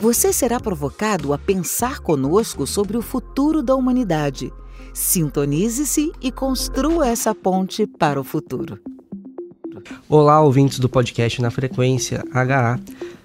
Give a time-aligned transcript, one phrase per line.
[0.00, 4.52] Você será provocado a pensar conosco sobre o futuro da humanidade.
[4.94, 8.78] Sintonize-se e construa essa ponte para o futuro.
[10.08, 12.78] Olá, ouvintes do podcast Na Frequência HA.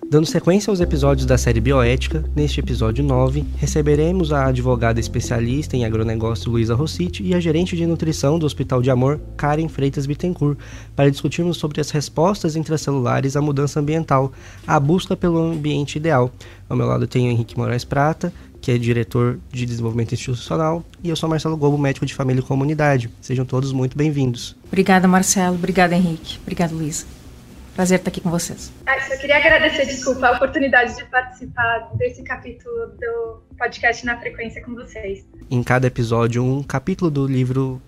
[0.09, 5.85] Dando sequência aos episódios da série Bioética, neste episódio 9, receberemos a advogada especialista em
[5.85, 10.58] agronegócio Luísa Rossiti e a gerente de nutrição do Hospital de Amor, Karen Freitas Bittencourt,
[10.95, 14.31] para discutirmos sobre as respostas intracelulares à mudança ambiental,
[14.67, 16.31] a busca pelo ambiente ideal.
[16.70, 21.16] Ao meu lado tenho Henrique Moraes Prata, que é diretor de desenvolvimento institucional, e eu
[21.16, 23.09] sou Marcelo Gobo, médico de família e comunidade.
[23.19, 24.56] Sejam todos muito bem-vindos.
[24.67, 25.56] Obrigada, Marcelo.
[25.56, 26.38] Obrigada, Henrique.
[26.44, 27.06] Obrigada, Luísa.
[27.75, 28.71] Prazer estar aqui com vocês.
[28.85, 34.63] Ah, só queria agradecer, desculpa, a oportunidade de participar desse capítulo do podcast na frequência
[34.63, 35.25] com vocês.
[35.49, 37.81] Em cada episódio, um capítulo do livro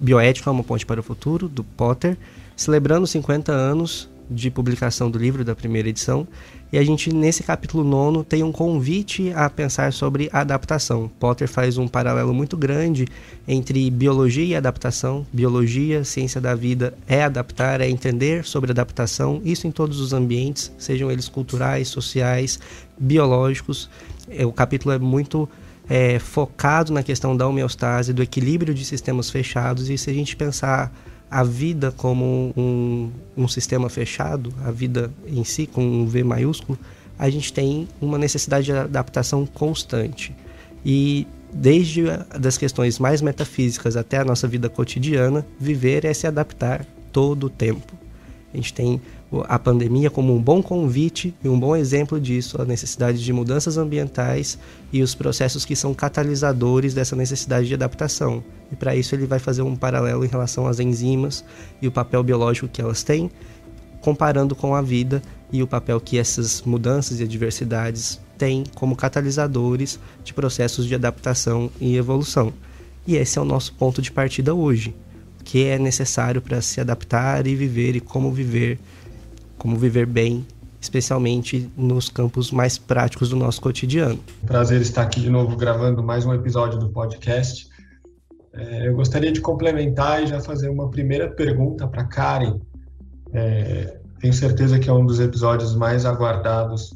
[0.00, 2.16] Bioética, Uma Ponte para o Futuro, do Potter,
[2.56, 6.26] celebrando 50 anos de publicação do livro da primeira edição
[6.70, 11.10] e a gente, nesse capítulo nono, tem um convite a pensar sobre adaptação.
[11.18, 13.06] Potter faz um paralelo muito grande
[13.46, 15.26] entre biologia e adaptação.
[15.32, 20.70] Biologia, ciência da vida, é adaptar, é entender sobre adaptação, isso em todos os ambientes,
[20.76, 22.60] sejam eles culturais, sociais,
[22.98, 23.88] biológicos.
[24.28, 25.48] É, o capítulo é muito
[25.88, 30.36] é, focado na questão da homeostase, do equilíbrio de sistemas fechados, e se a gente
[30.36, 30.92] pensar
[31.30, 36.78] a vida como um, um sistema fechado, a vida em si com um V maiúsculo,
[37.18, 40.34] a gente tem uma necessidade de adaptação constante.
[40.84, 42.04] E desde
[42.38, 47.50] das questões mais metafísicas até a nossa vida cotidiana, viver é se adaptar todo o
[47.50, 47.92] tempo.
[48.52, 49.00] A gente tem
[49.46, 53.76] a pandemia como um bom convite e um bom exemplo disso, a necessidade de mudanças
[53.76, 54.58] ambientais
[54.92, 58.42] e os processos que são catalisadores dessa necessidade de adaptação.
[58.72, 61.44] E para isso ele vai fazer um paralelo em relação às enzimas
[61.82, 63.30] e o papel biológico que elas têm,
[64.00, 65.20] comparando com a vida
[65.52, 71.70] e o papel que essas mudanças e adversidades têm como catalisadores de processos de adaptação
[71.80, 72.52] e evolução.
[73.06, 74.94] E esse é o nosso ponto de partida hoje.
[75.40, 78.78] O que é necessário para se adaptar e viver e como viver
[79.58, 80.46] como viver bem,
[80.80, 84.18] especialmente nos campos mais práticos do nosso cotidiano.
[84.46, 87.68] Prazer estar aqui de novo gravando mais um episódio do podcast.
[88.54, 92.60] É, eu gostaria de complementar e já fazer uma primeira pergunta para Karen.
[93.32, 96.94] É, tenho certeza que é um dos episódios mais aguardados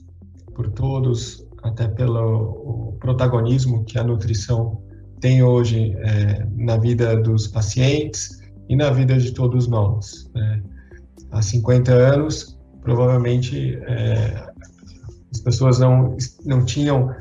[0.55, 4.81] por todos, até pelo protagonismo que a nutrição
[5.21, 10.31] tem hoje é, na vida dos pacientes e na vida de todos nós.
[10.35, 10.63] Né?
[11.33, 12.52] há 50 anos,
[12.83, 14.47] provavelmente é,
[15.33, 17.15] as pessoas não, não tinham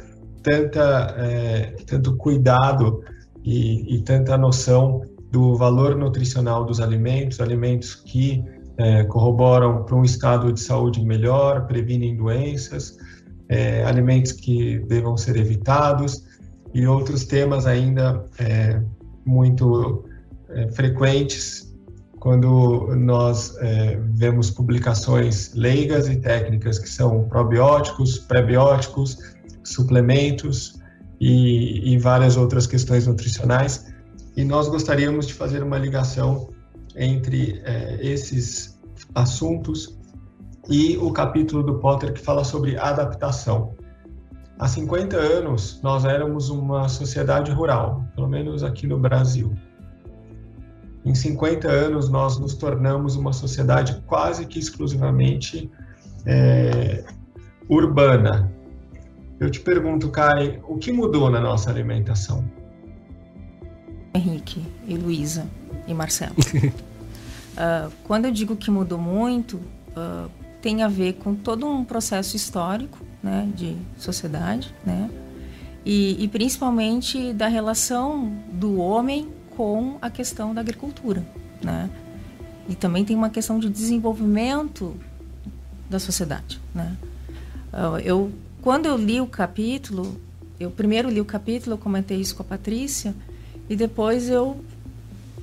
[0.43, 3.03] tanta, é, tanto cuidado
[3.43, 5.01] e, e, tanta noção
[5.31, 8.43] do valor nutricional dos alimentos, alimentos que
[8.77, 12.97] é, corroboram para um estado de saúde melhor, previnem doenças,
[13.47, 16.23] é, alimentos que devam ser evitados
[16.73, 18.81] e outros temas ainda é,
[19.25, 20.05] muito
[20.49, 21.70] é, frequentes
[22.21, 29.17] quando nós é, vemos publicações leigas e técnicas que são probióticos, prebióticos,
[29.63, 30.79] suplementos
[31.19, 33.91] e, e várias outras questões nutricionais.
[34.37, 36.51] E nós gostaríamos de fazer uma ligação
[36.95, 38.79] entre é, esses
[39.15, 39.97] assuntos
[40.69, 43.73] e o capítulo do Potter que fala sobre adaptação.
[44.59, 49.51] Há 50 anos, nós éramos uma sociedade rural, pelo menos aqui no Brasil.
[51.03, 55.69] Em 50 anos, nós nos tornamos uma sociedade quase que exclusivamente
[56.25, 57.03] é,
[57.67, 58.51] urbana.
[59.39, 62.45] Eu te pergunto, Kai, o que mudou na nossa alimentação?
[64.13, 65.47] Henrique e Luísa
[65.87, 66.35] e Marcelo.
[66.37, 70.29] uh, quando eu digo que mudou muito, uh,
[70.61, 75.09] tem a ver com todo um processo histórico né, de sociedade, né?
[75.83, 81.25] E, e principalmente da relação do homem com a questão da agricultura,
[81.61, 81.89] né?
[82.69, 84.95] E também tem uma questão de desenvolvimento
[85.89, 86.95] da sociedade, né?
[87.71, 88.31] Ah, eu
[88.61, 90.19] quando eu li o capítulo,
[90.59, 93.15] eu primeiro li o capítulo, eu comentei isso com a Patrícia
[93.69, 94.63] e depois eu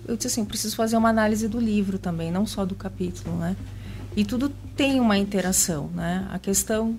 [0.07, 3.57] eu disse assim, preciso fazer uma análise do livro também, não só do capítulo, né?
[4.17, 6.27] E tudo tem uma interação, né?
[6.31, 6.99] A questão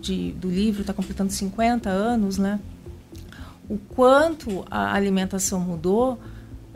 [0.00, 2.58] de, do livro está completando 50 anos, né?
[3.68, 6.18] o quanto a alimentação mudou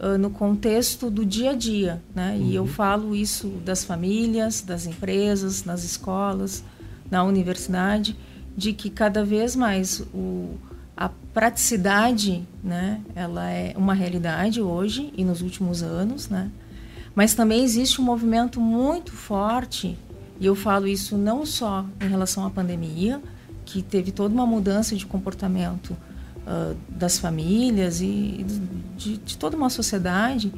[0.01, 2.37] uh, no contexto do dia a dia, né?
[2.37, 2.51] Uhum.
[2.51, 2.69] E eu uhum.
[2.69, 6.65] falo isso das famílias, das empresas, nas escolas,
[7.11, 8.17] na universidade,
[8.57, 10.55] de que cada vez mais o,
[10.97, 13.01] a praticidade, né?
[13.15, 16.51] Ela é uma realidade hoje e nos últimos anos, né?
[17.15, 19.99] Mas também existe um movimento muito forte,
[20.39, 23.21] e eu falo isso não só em relação à pandemia,
[23.65, 25.97] que teve toda uma mudança de comportamento
[26.47, 28.45] uh, das famílias e
[28.97, 30.53] de, de, toda uma sociedade,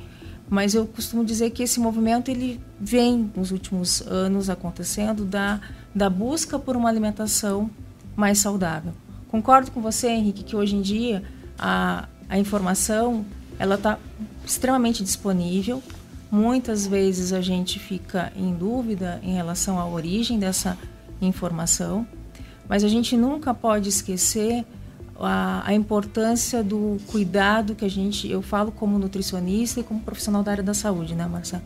[0.49, 5.61] mas eu costumo dizer que esse movimento ele vem nos últimos anos acontecendo da,
[5.95, 7.71] da busca por uma alimentação
[8.17, 8.93] mais saudável.
[9.29, 11.23] Concordo com você, Henrique, que hoje em dia
[11.59, 13.25] a, a informação
[13.59, 13.99] ela está
[14.45, 15.83] extremamente disponível.
[16.31, 20.77] Muitas vezes a gente fica em dúvida em relação à origem dessa
[21.21, 22.07] informação.
[22.69, 24.65] Mas a gente nunca pode esquecer
[25.25, 30.43] a, a, importância do cuidado que a gente, eu falo como nutricionista e como profissional
[30.43, 31.63] da área da saúde, né, Marcelo?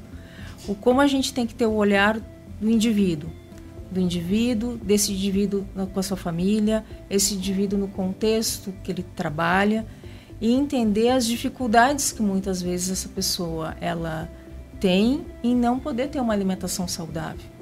[0.68, 2.18] O como a gente tem que ter o olhar
[2.60, 3.30] do indivíduo,
[3.90, 9.86] do indivíduo, desse indivíduo com a sua família, esse indivíduo no contexto que ele trabalha
[10.40, 14.30] e entender as dificuldades que muitas vezes essa pessoa ela
[14.80, 17.56] tem em não poder ter uma alimentação saudável.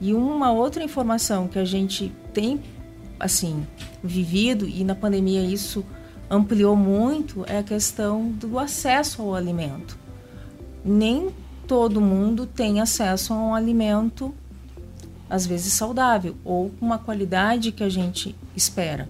[0.00, 2.60] E uma outra informação que a gente tem
[3.24, 3.66] assim
[4.02, 5.82] vivido e na pandemia isso
[6.28, 9.98] ampliou muito é a questão do acesso ao alimento.
[10.84, 11.30] Nem
[11.66, 14.34] todo mundo tem acesso a um alimento
[15.28, 19.08] às vezes saudável ou com uma qualidade que a gente espera.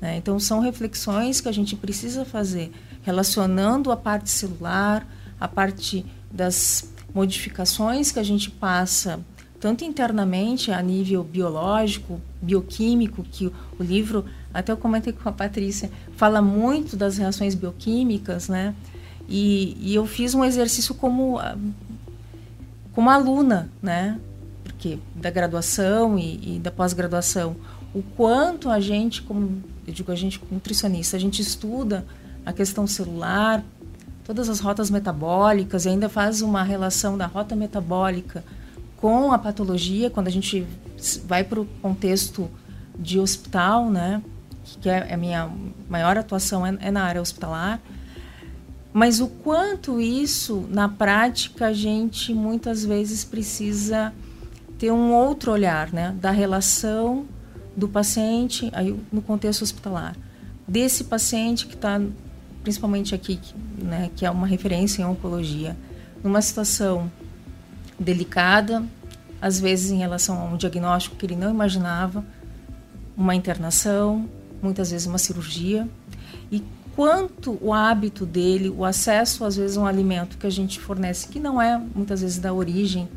[0.00, 0.18] Né?
[0.18, 2.70] Então são reflexões que a gente precisa fazer
[3.02, 5.06] relacionando a parte celular,
[5.40, 9.18] a parte das modificações que a gente passa
[9.58, 15.90] tanto internamente a nível biológico, bioquímico, que o livro, até eu comentei com a Patrícia,
[16.16, 18.74] fala muito das reações bioquímicas, né?
[19.28, 21.38] E, e eu fiz um exercício como
[22.92, 24.18] como aluna, né?
[24.62, 27.56] Porque da graduação e, e da pós-graduação,
[27.92, 32.06] o quanto a gente, como eu digo, a gente nutricionista, a gente estuda
[32.44, 33.64] a questão celular,
[34.24, 38.44] todas as rotas metabólicas e ainda faz uma relação da rota metabólica
[38.96, 40.66] com a patologia, quando a gente
[41.26, 42.50] vai para o contexto
[42.98, 44.22] de hospital, né,
[44.80, 45.50] que é a minha
[45.88, 47.80] maior atuação é, é na área hospitalar,
[48.92, 54.12] mas o quanto isso, na prática, a gente muitas vezes precisa
[54.78, 57.26] ter um outro olhar, né, da relação
[57.76, 60.16] do paciente aí, no contexto hospitalar,
[60.66, 62.00] desse paciente que está,
[62.62, 63.38] principalmente aqui,
[63.78, 65.76] né, que é uma referência em oncologia,
[66.24, 67.10] numa situação
[68.00, 68.82] delicada,
[69.40, 72.24] às vezes em relação a um diagnóstico que ele não imaginava,
[73.16, 74.28] uma internação,
[74.62, 75.88] muitas vezes uma cirurgia.
[76.50, 76.62] E
[76.94, 81.28] quanto o hábito dele, o acesso às vezes a um alimento que a gente fornece,
[81.28, 83.08] que não é muitas vezes da origem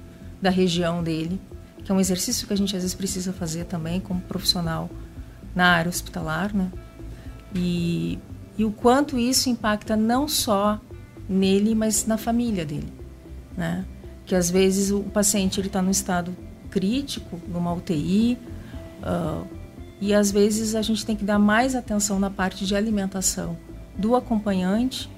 [0.41, 1.39] da região dele,
[1.83, 4.89] que é um exercício que a gente às vezes precisa fazer também como profissional
[5.55, 6.71] na área hospitalar, né?
[7.53, 8.19] E,
[8.57, 10.79] e o quanto isso impacta não só
[11.27, 12.91] nele, mas na família dele,
[13.57, 13.85] né?
[14.29, 16.37] Que às vezes o paciente está num estado
[16.69, 18.37] crítico, numa UTI,
[19.01, 19.43] uh,
[19.99, 23.57] e às vezes a gente tem que dar mais atenção na parte de alimentação
[23.97, 25.09] do acompanhante.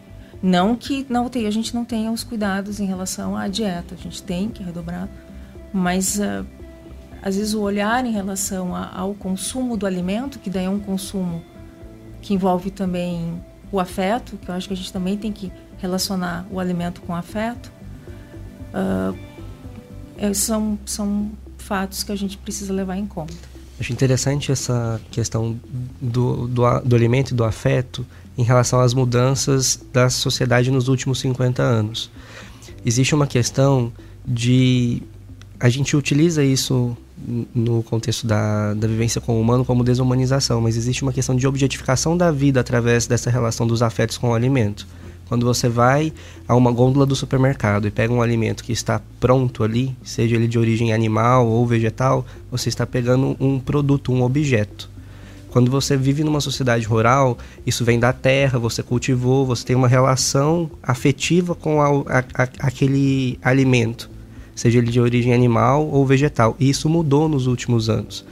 [0.41, 3.97] Não que na UTI a gente não tenha os cuidados em relação à dieta, a
[3.97, 5.09] gente tem que redobrar,
[5.73, 6.45] mas uh,
[7.21, 10.79] às vezes o olhar em relação a, ao consumo do alimento, que daí é um
[10.79, 11.43] consumo
[12.21, 13.43] que envolve também
[13.73, 17.11] o afeto, que eu acho que a gente também tem que relacionar o alimento com
[17.11, 17.80] o afeto,
[18.73, 23.33] uh, são, são fatos que a gente precisa levar em conta.
[23.79, 25.59] Acho interessante essa questão
[25.99, 28.05] do, do, do alimento e do afeto
[28.37, 32.11] em relação às mudanças da sociedade nos últimos 50 anos.
[32.85, 33.91] Existe uma questão
[34.25, 35.01] de.
[35.59, 36.95] A gente utiliza isso
[37.53, 41.47] no contexto da, da vivência com o humano como desumanização, mas existe uma questão de
[41.47, 44.87] objetificação da vida através dessa relação dos afetos com o alimento.
[45.31, 46.11] Quando você vai
[46.45, 50.45] a uma gôndola do supermercado e pega um alimento que está pronto ali, seja ele
[50.45, 54.89] de origem animal ou vegetal, você está pegando um produto, um objeto.
[55.49, 59.87] Quando você vive numa sociedade rural, isso vem da terra, você cultivou, você tem uma
[59.87, 64.09] relação afetiva com a, a, a, aquele alimento,
[64.53, 66.57] seja ele de origem animal ou vegetal.
[66.59, 68.25] E isso mudou nos últimos anos.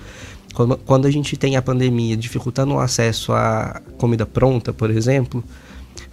[0.53, 5.41] Quando, quando a gente tem a pandemia dificultando o acesso à comida pronta, por exemplo,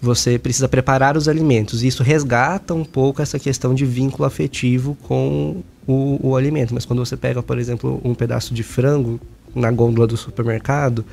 [0.06, 1.82] você precisa preparar os alimentos.
[1.82, 6.72] Isso resgata um pouco essa questão de vínculo afetivo com o, o alimento.
[6.72, 9.20] Mas quando você pega, por exemplo, um pedaço de frango
[9.54, 11.04] na gôndola do supermercado,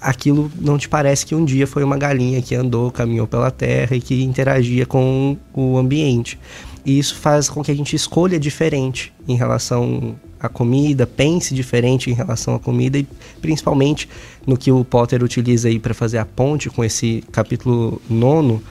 [0.00, 3.94] aquilo não te parece que um dia foi uma galinha que andou, caminhou pela terra
[3.94, 6.38] e que interagia com o ambiente.
[6.84, 12.10] E isso faz com que a gente escolha diferente em relação à comida, pense diferente
[12.10, 13.06] em relação à comida e
[13.42, 14.08] principalmente
[14.46, 18.62] no que o Potter utiliza aí para fazer a ponte com esse capítulo nono,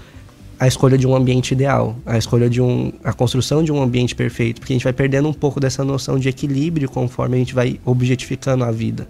[0.60, 4.16] a escolha de um ambiente ideal, a escolha de um, a construção de um ambiente
[4.16, 7.54] perfeito, porque a gente vai perdendo um pouco dessa noção de equilíbrio conforme a gente
[7.54, 9.08] vai objetificando a vida.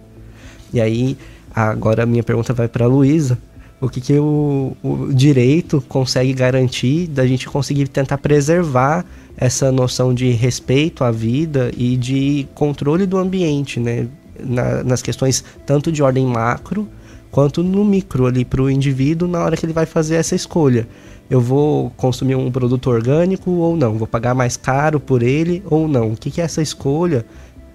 [0.71, 1.17] E aí,
[1.53, 3.37] agora a minha pergunta vai para a Luísa
[3.81, 9.05] o que, que o, o direito consegue garantir da gente conseguir tentar preservar
[9.37, 14.07] essa noção de respeito à vida e de controle do ambiente, né?
[14.41, 16.87] Na, nas questões tanto de ordem macro
[17.29, 20.87] quanto no micro ali para o indivíduo na hora que ele vai fazer essa escolha.
[21.29, 23.97] Eu vou consumir um produto orgânico ou não?
[23.97, 26.13] Vou pagar mais caro por ele ou não?
[26.13, 27.25] O que, que é essa escolha?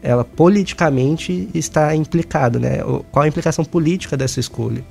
[0.05, 2.79] Ela politicamente está implicada, né?
[3.11, 4.85] Qual a implicação política dessa escolha?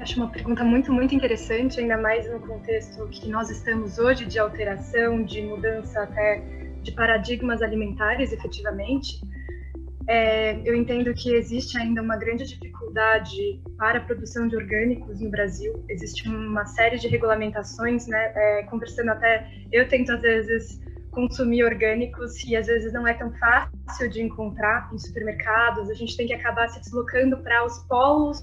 [0.00, 4.40] Acho uma pergunta muito, muito interessante, ainda mais no contexto que nós estamos hoje de
[4.40, 6.42] alteração, de mudança até
[6.82, 9.20] de paradigmas alimentares, efetivamente.
[10.08, 15.30] É, eu entendo que existe ainda uma grande dificuldade para a produção de orgânicos no
[15.30, 15.84] Brasil.
[15.88, 18.32] Existe uma série de regulamentações, né?
[18.34, 20.80] É, conversando até, eu tento às vezes
[21.10, 25.90] consumir orgânicos e às vezes não é tão fácil de encontrar em supermercados.
[25.90, 28.42] A gente tem que acabar se deslocando para os polos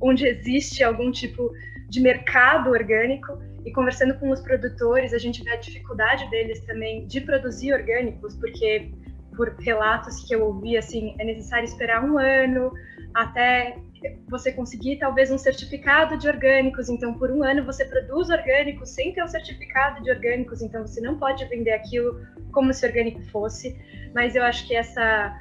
[0.00, 1.50] onde existe algum tipo
[1.88, 7.06] de mercado orgânico e conversando com os produtores, a gente vê a dificuldade deles também
[7.06, 8.90] de produzir orgânicos, porque
[9.36, 12.72] por relatos que eu ouvi, assim, é necessário esperar um ano
[13.14, 13.78] até
[14.28, 16.88] você conseguir talvez um certificado de orgânicos.
[16.88, 20.62] Então, por um ano você produz orgânicos sem ter o um certificado de orgânicos.
[20.62, 22.20] Então, você não pode vender aquilo
[22.52, 23.76] como se orgânico fosse.
[24.14, 25.36] Mas eu acho que essa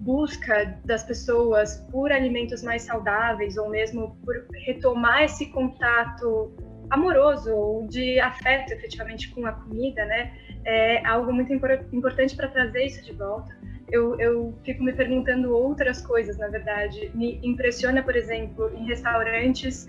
[0.00, 4.34] busca das pessoas por alimentos mais saudáveis ou mesmo por
[4.66, 6.52] retomar esse contato
[6.90, 10.32] amoroso ou de afeto efetivamente com a comida, né?
[10.64, 13.56] É algo muito importante para trazer isso de volta.
[13.92, 17.10] Eu, eu fico me perguntando outras coisas, na verdade.
[17.14, 19.86] Me impressiona, por exemplo, em restaurantes,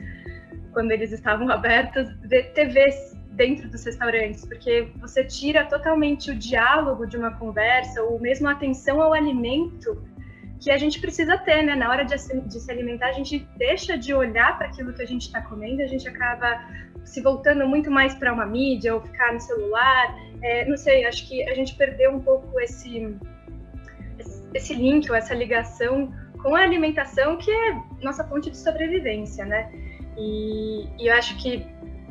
[0.74, 7.07] quando eles estavam abertos, ver TVs dentro dos restaurantes, porque você tira totalmente o diálogo
[7.07, 10.03] de uma conversa, ou mesmo a atenção ao alimento
[10.60, 11.75] que a gente precisa ter, né?
[11.75, 15.05] Na hora de, de se alimentar, a gente deixa de olhar para aquilo que a
[15.05, 16.63] gente está comendo, a gente acaba
[17.03, 20.15] se voltando muito mais para uma mídia ou ficar no celular.
[20.41, 23.13] É, não sei, acho que a gente perdeu um pouco esse,
[24.53, 29.72] esse link ou essa ligação com a alimentação, que é nossa fonte de sobrevivência, né?
[30.17, 31.65] E, e eu acho que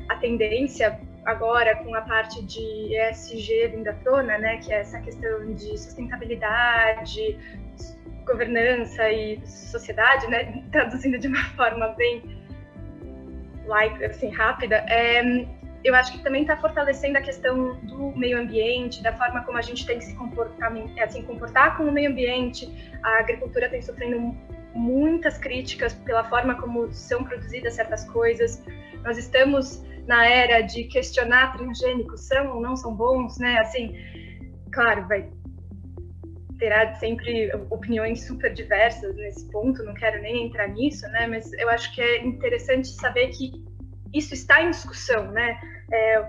[0.09, 5.01] a tendência agora com a parte de ESG vindo à tona, né, que é essa
[5.01, 7.39] questão de sustentabilidade,
[8.27, 12.23] governança e sociedade, né, traduzindo de uma forma bem
[13.67, 15.23] like, assim, rápida, é,
[15.85, 19.63] eu acho que também está fortalecendo a questão do meio ambiente, da forma como a
[19.63, 20.73] gente tem que se comportar,
[21.03, 22.71] assim, comportar com o meio ambiente.
[23.03, 24.35] A agricultura tem sofrendo
[24.75, 28.63] muitas críticas pela forma como são produzidas certas coisas.
[29.03, 33.59] Nós estamos na era de questionar transgênicos são ou não são bons, né?
[33.59, 33.95] Assim,
[34.73, 35.29] claro, vai
[36.59, 41.27] terá sempre opiniões super diversas nesse ponto, não quero nem entrar nisso, né?
[41.27, 43.51] Mas eu acho que é interessante saber que
[44.15, 45.59] isso está em discussão, né?
[45.93, 46.27] É,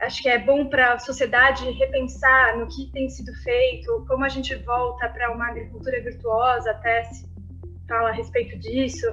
[0.00, 4.28] acho que é bom para a sociedade repensar no que tem sido feito, como a
[4.28, 7.28] gente volta para uma agricultura virtuosa, até se
[7.88, 9.06] fala a respeito disso.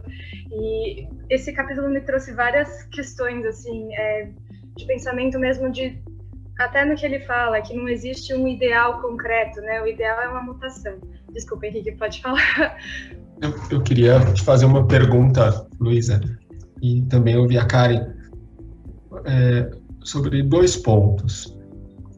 [0.51, 4.29] E esse capítulo me trouxe várias questões, assim, é,
[4.75, 6.01] de pensamento mesmo de
[6.59, 9.81] até no que ele fala, que não existe um ideal concreto, né?
[9.81, 10.97] O ideal é uma mutação.
[11.31, 12.77] Desculpa, Henrique, pode falar.
[13.39, 16.19] Eu, eu queria te fazer uma pergunta, Luísa,
[16.81, 18.07] e também ouvir a Karen,
[19.25, 19.69] é,
[20.03, 21.57] sobre dois pontos.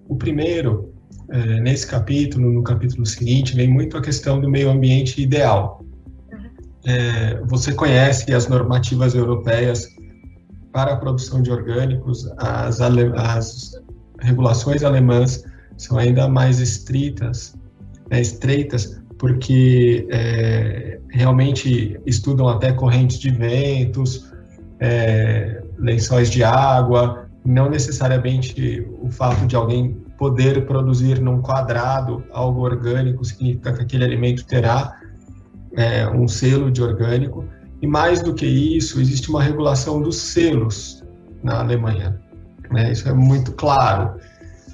[0.08, 0.94] O primeiro,
[1.30, 5.84] é, nesse capítulo, no capítulo seguinte, vem muito a questão do meio ambiente ideal.
[6.86, 9.88] É, você conhece as normativas europeias
[10.72, 13.72] para a produção de orgânicos, as, as
[14.22, 15.44] regulações alemãs
[15.78, 17.56] são ainda mais estritas,
[18.10, 24.29] né, estreitas, porque é, realmente estudam até correntes de ventos,
[24.80, 32.62] é, lençóis de água, não necessariamente o fato de alguém poder produzir num quadrado algo
[32.62, 35.00] orgânico significa que aquele alimento terá
[35.76, 37.46] é, um selo de orgânico.
[37.82, 41.04] E mais do que isso, existe uma regulação dos selos
[41.42, 42.20] na Alemanha.
[42.70, 42.92] Né?
[42.92, 44.20] Isso é muito claro.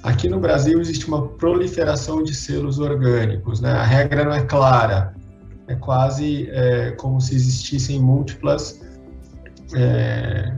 [0.02, 3.60] Aqui no Brasil existe uma proliferação de selos orgânicos.
[3.60, 3.70] Né?
[3.70, 5.14] A regra não é clara.
[5.68, 8.80] é quase é, como se existissem múltiplas
[9.74, 10.52] é,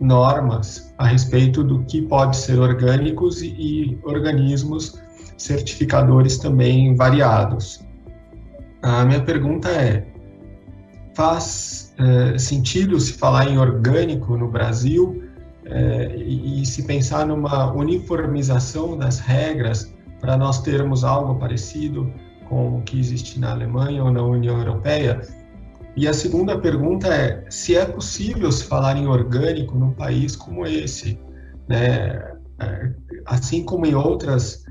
[0.00, 5.00] normas a respeito do que pode ser orgânicos e, e organismos
[5.36, 7.84] certificadores também variados.
[8.82, 10.06] A minha pergunta é:
[11.14, 15.22] faz é, sentido se falar em orgânico no Brasil
[15.64, 22.12] é, e, e se pensar numa uniformização das regras para nós termos algo parecido
[22.48, 25.20] com o que existe na Alemanha ou na União Europeia?
[25.98, 30.64] E a segunda pergunta é se é possível se falar em orgânico num país como
[30.64, 31.18] esse,
[31.68, 32.36] né?
[32.60, 32.92] É,
[33.26, 34.62] assim como em outras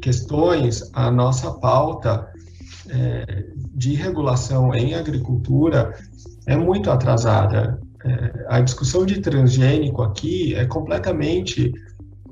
[0.00, 2.28] questões, a nossa pauta
[2.88, 3.44] é,
[3.74, 5.92] de regulação em agricultura
[6.46, 7.80] é muito atrasada.
[8.04, 11.72] É, a discussão de transgênico aqui é completamente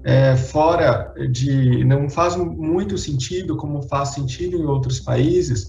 [0.04, 1.82] é, fora de.
[1.84, 5.66] não faz muito sentido como faz sentido em outros países,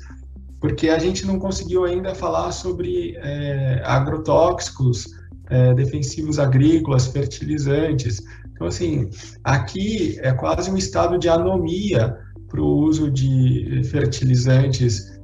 [0.60, 5.08] porque a gente não conseguiu ainda falar sobre é, agrotóxicos,
[5.50, 8.22] é, defensivos agrícolas, fertilizantes.
[8.52, 9.10] Então, assim,
[9.44, 15.20] aqui é quase um estado de anomia para o uso de fertilizantes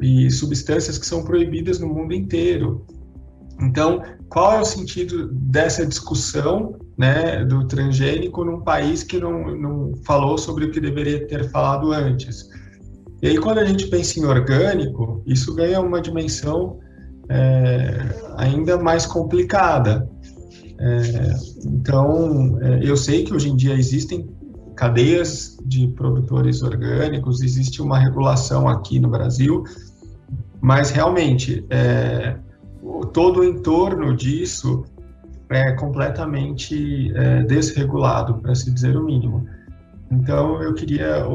[0.00, 2.84] e substâncias que são proibidas no mundo inteiro.
[3.60, 9.92] Então, qual é o sentido dessa discussão né, do transgênico num país que não, não
[10.04, 12.48] falou sobre o que deveria ter falado antes?
[13.24, 16.78] E aí, quando a gente pensa em orgânico, isso ganha uma dimensão
[17.30, 17.98] é,
[18.36, 20.06] ainda mais complicada.
[20.78, 24.28] É, então, é, eu sei que hoje em dia existem
[24.76, 29.64] cadeias de produtores orgânicos, existe uma regulação aqui no Brasil,
[30.60, 32.36] mas realmente é,
[33.14, 34.84] todo o entorno disso
[35.48, 39.46] é completamente é, desregulado, para se dizer o mínimo.
[40.12, 41.26] Então, eu queria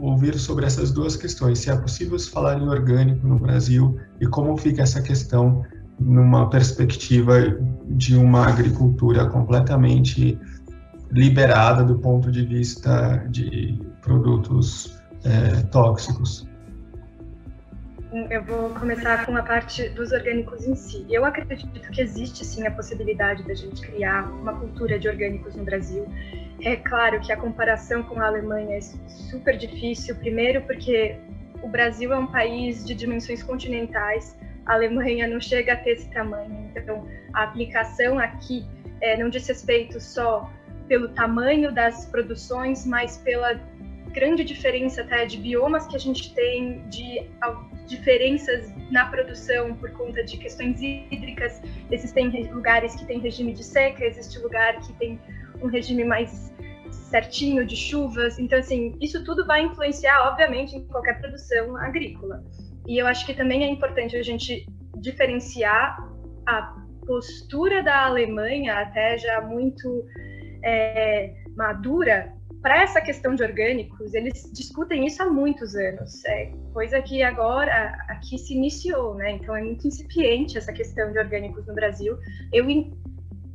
[0.00, 4.26] ouvir sobre essas duas questões: se é possível se falar em orgânico no Brasil e
[4.26, 5.62] como fica essa questão
[5.98, 7.34] numa perspectiva
[7.88, 10.38] de uma agricultura completamente
[11.12, 16.48] liberada do ponto de vista de produtos é, tóxicos.
[18.12, 21.06] Eu vou começar com a parte dos orgânicos em si.
[21.08, 25.62] Eu acredito que existe sim a possibilidade da gente criar uma cultura de orgânicos no
[25.64, 26.08] Brasil.
[26.60, 31.16] É claro que a comparação com a Alemanha é super difícil, primeiro porque
[31.62, 36.10] o Brasil é um país de dimensões continentais, a Alemanha não chega a ter esse
[36.10, 38.66] tamanho, então a aplicação aqui
[39.00, 40.50] é, não diz respeito só
[40.88, 43.54] pelo tamanho das produções, mas pela
[44.12, 47.28] grande diferença até de biomas que a gente tem, de
[47.86, 51.60] diferenças na produção por conta de questões hídricas.
[51.90, 55.20] Existem lugares que têm regime de seca, existe lugar que tem
[55.62, 56.52] um regime mais
[56.90, 58.38] certinho de chuvas.
[58.38, 62.44] Então, assim, isso tudo vai influenciar, obviamente, em qualquer produção agrícola.
[62.86, 64.66] E eu acho que também é importante a gente
[65.00, 66.08] diferenciar
[66.46, 70.06] a postura da Alemanha, até já muito
[70.64, 77.00] é, madura, para essa questão de orgânicos, eles discutem isso há muitos anos, é coisa
[77.00, 79.32] que agora aqui se iniciou, né?
[79.32, 82.18] Então é muito incipiente essa questão de orgânicos no Brasil.
[82.52, 82.66] Eu,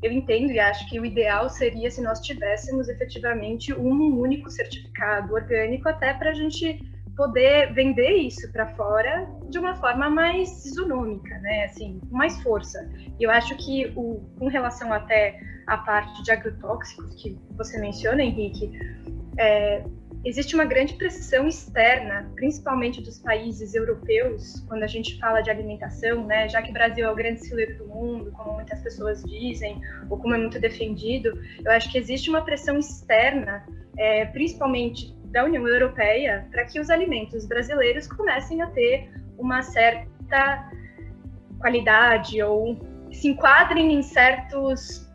[0.02, 5.34] eu entendo e acho que o ideal seria se nós tivéssemos efetivamente um único certificado
[5.34, 6.80] orgânico, até para a gente
[7.16, 11.66] poder vender isso para fora de uma forma mais isonômica, né?
[11.66, 12.90] Assim, com mais força.
[13.20, 18.22] E eu acho que o, com relação até à parte de agrotóxicos que você menciona,
[18.22, 18.72] Henrique,
[19.38, 19.84] é,
[20.26, 26.26] existe uma grande pressão externa, principalmente dos países europeus, quando a gente fala de alimentação,
[26.26, 26.50] né?
[26.50, 30.18] Já que o Brasil é o grande celeiro do mundo, como muitas pessoas dizem, ou
[30.18, 33.64] como é muito defendido, eu acho que existe uma pressão externa,
[33.98, 40.72] é, principalmente da União Europeia para que os alimentos brasileiros comecem a ter uma certa
[41.60, 42.80] qualidade ou
[43.12, 45.06] se enquadrem em certos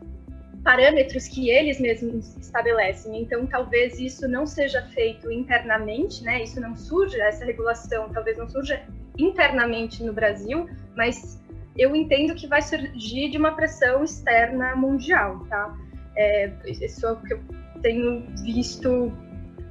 [0.63, 3.19] parâmetros que eles mesmos estabelecem.
[3.19, 6.43] Então, talvez isso não seja feito internamente, né?
[6.43, 8.79] Isso não surja, essa regulação talvez não surja
[9.17, 11.41] internamente no Brasil, mas
[11.75, 15.75] eu entendo que vai surgir de uma pressão externa mundial, tá?
[16.15, 17.39] É, isso é o que eu
[17.81, 19.11] tenho visto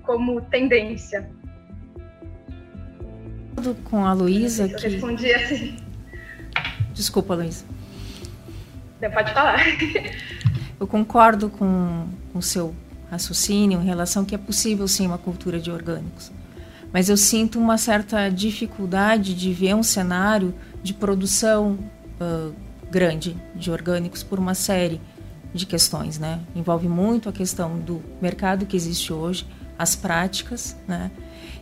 [0.02, 1.28] como tendência.
[3.84, 4.74] Com a Luísa que...
[4.74, 5.76] Eu respondi assim.
[6.94, 7.64] Desculpa, Luísa.
[9.12, 9.60] Pode falar.
[10.78, 12.74] Eu concordo com o seu
[13.10, 16.30] raciocínio em relação que é possível sim uma cultura de orgânicos.
[16.92, 21.78] Mas eu sinto uma certa dificuldade de ver um cenário de produção
[22.20, 22.54] uh,
[22.90, 25.00] grande de orgânicos por uma série
[25.52, 26.40] de questões, né?
[26.54, 29.46] Envolve muito a questão do mercado que existe hoje,
[29.80, 31.10] as práticas, né?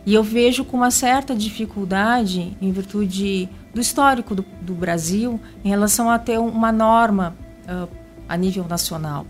[0.05, 5.69] E eu vejo com uma certa dificuldade, em virtude do histórico do, do Brasil, em
[5.69, 7.87] relação a ter uma norma uh,
[8.27, 9.25] a nível nacional.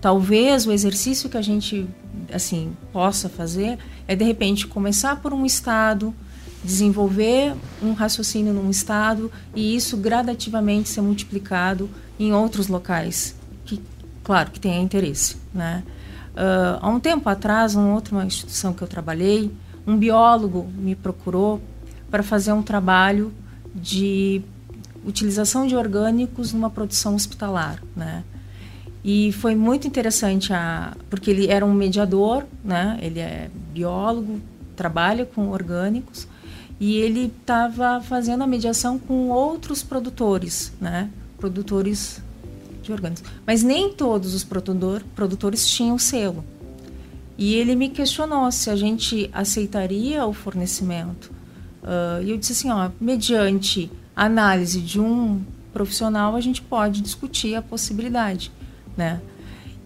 [0.00, 1.86] Talvez o exercício que a gente
[2.32, 6.14] assim possa fazer é de repente começar por um estado,
[6.64, 13.34] desenvolver um raciocínio num estado e isso gradativamente ser multiplicado em outros locais
[13.66, 13.82] que,
[14.24, 15.82] claro, que tenha interesse, né?
[16.32, 19.50] Uh, há um tempo atrás, uma outra instituição que eu trabalhei,
[19.86, 21.60] um biólogo me procurou
[22.10, 23.32] para fazer um trabalho
[23.74, 24.42] de
[25.04, 28.24] utilização de orgânicos numa produção hospitalar, né?
[29.02, 32.98] E foi muito interessante a, porque ele era um mediador, né?
[33.00, 34.40] Ele é biólogo,
[34.76, 36.28] trabalha com orgânicos
[36.78, 41.10] e ele estava fazendo a mediação com outros produtores, né?
[41.38, 42.22] Produtores
[42.90, 43.24] de orgânicos.
[43.46, 46.44] Mas nem todos os produtor, produtores tinham selo.
[47.38, 51.30] E ele me questionou se a gente aceitaria o fornecimento.
[51.82, 55.40] Uh, e eu disse assim, ó, mediante análise de um
[55.72, 58.52] profissional, a gente pode discutir a possibilidade,
[58.96, 59.20] né?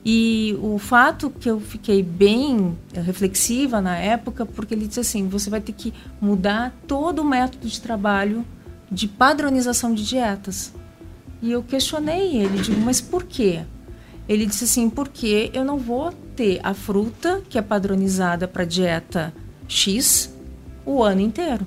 [0.04, 5.48] E o fato que eu fiquei bem reflexiva na época, porque ele disse assim, você
[5.48, 8.44] vai ter que mudar todo o método de trabalho
[8.90, 10.74] de padronização de dietas.
[11.44, 13.66] E eu questionei ele, digo, mas por quê?
[14.26, 19.30] Ele disse assim, porque eu não vou ter a fruta que é padronizada para dieta
[19.68, 20.34] X
[20.86, 21.66] o ano inteiro.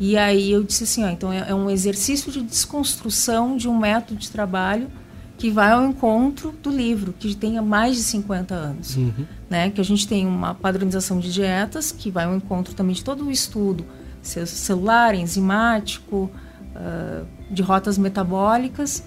[0.00, 3.78] E aí eu disse assim, ó, então é, é um exercício de desconstrução de um
[3.78, 4.90] método de trabalho
[5.38, 8.96] que vai ao encontro do livro, que tem mais de 50 anos.
[8.96, 9.26] Uhum.
[9.48, 9.70] Né?
[9.70, 13.26] Que a gente tem uma padronização de dietas, que vai ao encontro também de todo
[13.26, 13.86] o estudo
[14.20, 16.28] celular, enzimático,
[16.74, 19.04] uh, de rotas metabólicas.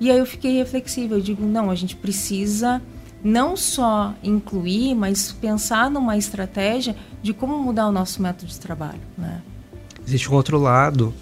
[0.00, 2.80] E aí eu fiquei reflexiva, eu digo, não, a gente precisa
[3.22, 9.00] não só incluir, mas pensar numa estratégia de como mudar o nosso método de trabalho.
[9.16, 9.42] Né?
[10.06, 11.12] Existe um outro lado,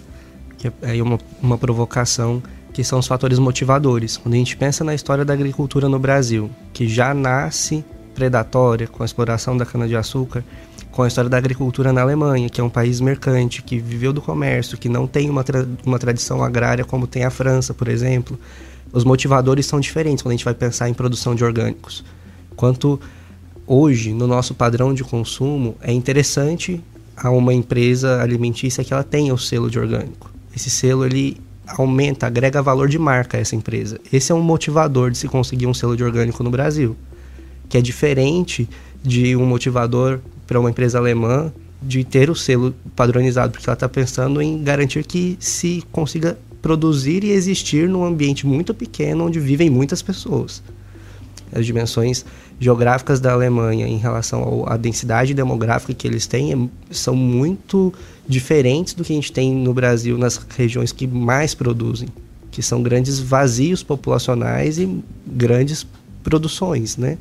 [0.57, 4.17] que é uma, uma provocação, que são os fatores motivadores.
[4.17, 9.01] Quando a gente pensa na história da agricultura no Brasil, que já nasce predatória com
[9.01, 10.43] a exploração da cana-de-açúcar,
[10.91, 14.21] com a história da agricultura na Alemanha, que é um país mercante, que viveu do
[14.21, 18.39] comércio, que não tem uma, tra uma tradição agrária como tem a França, por exemplo,
[18.91, 22.03] os motivadores são diferentes quando a gente vai pensar em produção de orgânicos.
[22.55, 22.99] Quanto
[23.65, 26.81] hoje, no nosso padrão de consumo, é interessante
[27.15, 30.31] a uma empresa alimentícia que ela tenha o selo de orgânico.
[30.55, 33.99] Esse selo ele aumenta, agrega valor de marca a essa empresa.
[34.11, 36.95] Esse é um motivador de se conseguir um selo de orgânico no Brasil,
[37.67, 38.69] que é diferente
[39.03, 43.87] de um motivador para uma empresa alemã de ter o selo padronizado, porque ela está
[43.87, 49.69] pensando em garantir que se consiga produzir e existir num ambiente muito pequeno onde vivem
[49.69, 50.63] muitas pessoas.
[51.53, 52.25] As dimensões
[52.59, 56.57] geográficas da Alemanha em relação à densidade demográfica que eles têm é,
[56.91, 57.93] são muito
[58.27, 62.09] diferentes do que a gente tem no Brasil nas regiões que mais produzem,
[62.51, 65.85] que são grandes vazios populacionais e grandes
[66.23, 67.17] produções, né?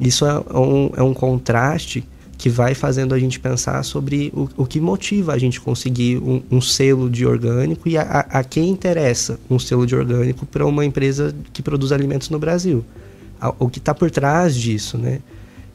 [0.00, 2.04] Isso é um, é um contraste
[2.38, 6.40] que vai fazendo a gente pensar sobre o, o que motiva a gente conseguir um,
[6.48, 10.84] um selo de orgânico e a, a, quem interessa um selo de orgânico para uma
[10.84, 12.84] empresa que produz alimentos no Brasil.
[13.58, 15.20] O que está por trás disso, né?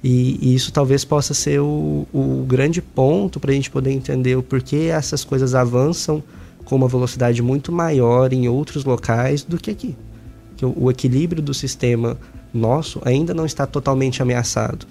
[0.02, 4.38] E, e, isso talvez possa ser o, o grande ponto para a gente poder entender
[4.38, 6.24] o porquê essas coisas avançam
[6.64, 9.96] com uma velocidade muito maior em outros locais do que aqui.
[10.56, 12.18] Que o, o equilíbrio do sistema
[12.54, 14.86] nosso ainda não está totalmente ameaçado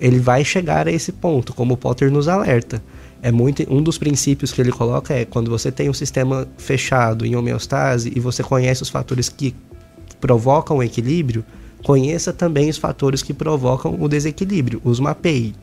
[0.00, 2.82] ele vai chegar a esse ponto, como o Potter nos alerta.
[3.22, 7.24] É muito um dos princípios que ele coloca é quando você tem um sistema fechado
[7.24, 9.54] em homeostase e você conhece os fatores que
[10.20, 11.44] provocam o equilíbrio,
[11.82, 15.54] conheça também os fatores que provocam o desequilíbrio, os mapeie.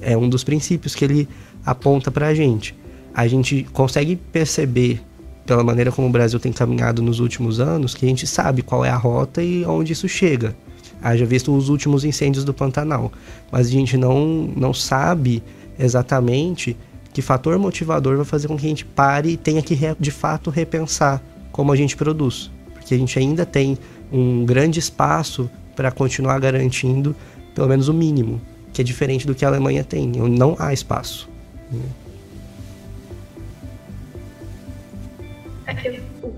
[0.00, 1.28] É um dos princípios que ele
[1.64, 2.74] aponta para a gente.
[3.14, 5.00] A gente consegue perceber,
[5.46, 8.84] pela maneira como o Brasil tem caminhado nos últimos anos, que a gente sabe qual
[8.84, 10.56] é a rota e onde isso chega
[11.02, 13.12] haja visto os últimos incêndios do Pantanal.
[13.50, 15.42] Mas a gente não, não sabe
[15.78, 16.76] exatamente
[17.12, 20.50] que fator motivador vai fazer com que a gente pare e tenha que de fato
[20.50, 22.50] repensar como a gente produz.
[22.74, 23.78] Porque a gente ainda tem
[24.12, 27.16] um grande espaço para continuar garantindo
[27.54, 28.40] pelo menos o mínimo,
[28.72, 30.06] que é diferente do que a Alemanha tem.
[30.08, 31.28] Não há espaço.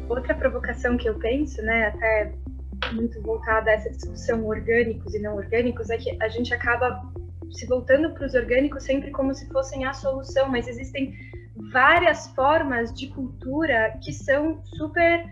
[0.09, 2.33] Outra provocação que eu penso, né, até
[2.93, 7.03] muito voltada a essa discussão orgânicos e não orgânicos é que a gente acaba
[7.51, 11.15] se voltando para os orgânicos sempre como se fossem a solução, mas existem
[11.71, 15.25] várias formas de cultura que são super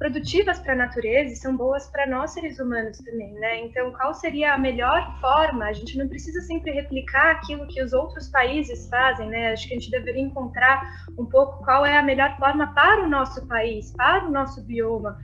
[0.00, 3.60] produtivas para a natureza e são boas para nós seres humanos também, né?
[3.60, 5.66] Então, qual seria a melhor forma?
[5.66, 9.52] A gente não precisa sempre replicar aquilo que os outros países fazem, né?
[9.52, 13.10] Acho que a gente deveria encontrar um pouco qual é a melhor forma para o
[13.10, 15.18] nosso país, para o nosso bioma,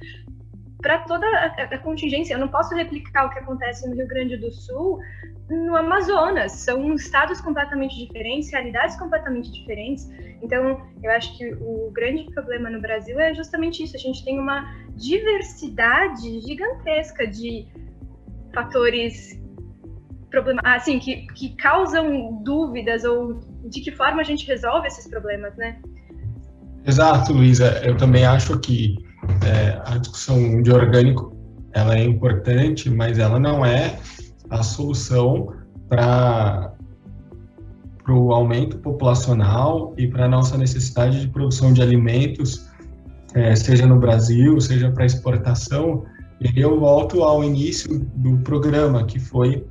[0.81, 2.35] para toda a, contingência.
[2.35, 4.99] Eu não posso replicar o que acontece no Rio Grande do Sul
[5.49, 6.53] no Amazonas.
[6.53, 10.09] São estados completamente diferentes, realidades completamente diferentes.
[10.43, 13.97] Então, eu acho que o grande problema no Brasil é justamente isso.
[13.97, 14.65] A gente tem uma
[14.97, 17.67] diversidade gigantesca de
[18.53, 19.41] fatores
[20.65, 25.81] assim, que, que causam dúvidas ou de que forma a gente resolve esses problemas, né?
[26.85, 27.81] Exato, Luísa.
[27.85, 28.97] Eu também acho que
[29.45, 31.37] é, a discussão de orgânico
[31.73, 33.99] ela é importante, mas ela não é
[34.49, 35.53] a solução
[35.89, 36.73] para
[38.09, 42.67] o aumento populacional e para a nossa necessidade de produção de alimentos,
[43.35, 46.05] é, seja no Brasil, seja para exportação.
[46.41, 49.67] E eu volto ao início do programa, que foi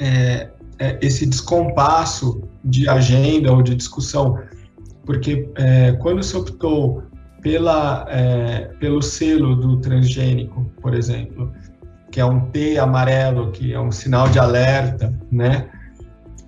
[0.00, 4.38] é, é, esse descompasso de agenda ou de discussão,
[5.04, 7.04] porque é, quando se optou
[7.42, 11.52] pela, é, pelo selo do transgênico, por exemplo,
[12.10, 15.68] que é um T amarelo, que é um sinal de alerta, né?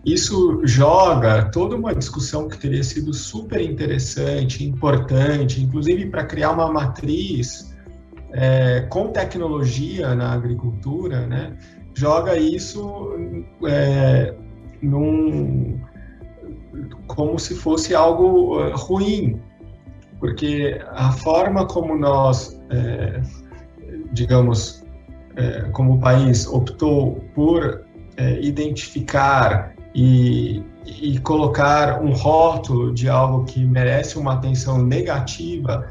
[0.05, 6.71] Isso joga toda uma discussão que teria sido super interessante, importante, inclusive para criar uma
[6.71, 7.75] matriz
[8.33, 11.57] é, com tecnologia na agricultura, né?
[11.95, 13.15] Joga isso
[13.67, 14.35] é,
[14.83, 15.81] num,
[17.07, 19.41] como se fosse algo é, ruim,
[20.25, 23.21] porque a forma como nós, é,
[24.15, 24.83] digamos,
[25.37, 27.85] é, como país optou por
[28.17, 35.87] é, identificar e, e colocar um rótulo de algo que merece uma atenção negativa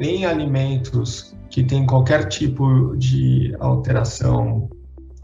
[0.00, 4.68] em alimentos que têm qualquer tipo de alteração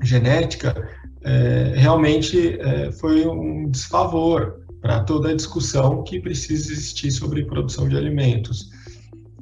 [0.01, 0.89] genética,
[1.25, 7.89] é, realmente é, foi um desfavor para toda a discussão que precisa existir sobre produção
[7.89, 8.71] de alimentos.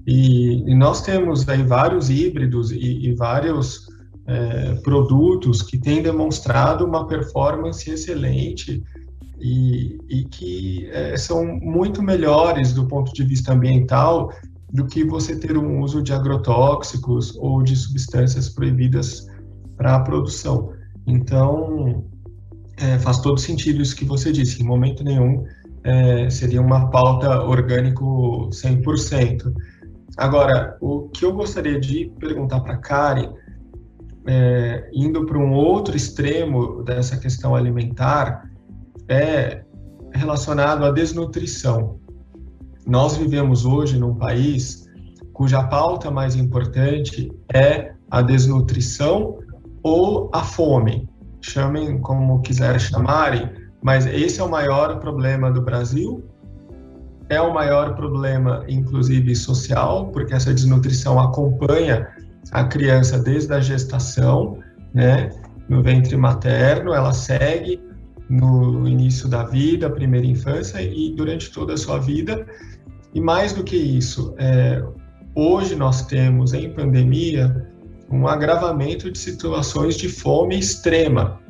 [0.06, 3.86] E, e nós temos aí vários híbridos e, e vários
[4.26, 8.82] é, produtos que têm demonstrado uma performance excelente
[9.38, 14.32] e, e que é, são muito melhores do ponto de vista ambiental
[14.72, 19.26] do que você ter um uso de agrotóxicos ou de substâncias proibidas
[19.76, 20.72] para a produção.
[21.06, 22.02] Então,
[22.76, 24.62] é, faz todo sentido isso que você disse.
[24.62, 25.44] Em momento nenhum
[25.82, 29.52] é, seria uma pauta orgânico 100%.
[30.16, 33.32] Agora, o que eu gostaria de perguntar para a Karen
[34.26, 38.50] é, indo para um outro extremo dessa questão alimentar,
[39.08, 39.62] é
[40.12, 41.98] relacionado à desnutrição.
[42.86, 44.84] Nós vivemos hoje num país
[45.32, 49.38] cuja pauta mais importante é a desnutrição
[49.82, 51.08] ou a fome.
[51.44, 53.50] Chamem como quiser chamarem,
[53.82, 56.24] mas esse é o maior problema do Brasil.
[57.28, 62.08] É o maior problema, inclusive social, porque essa desnutrição acompanha
[62.50, 64.58] a criança desde a gestação,
[64.94, 65.28] né,
[65.68, 67.80] no ventre materno, ela segue
[68.28, 72.46] no início da vida, primeira infância e durante toda a sua vida.
[73.14, 74.82] E mais do que isso, é,
[75.34, 77.73] hoje nós temos em pandemia
[78.14, 81.40] um agravamento de situações de fome extrema.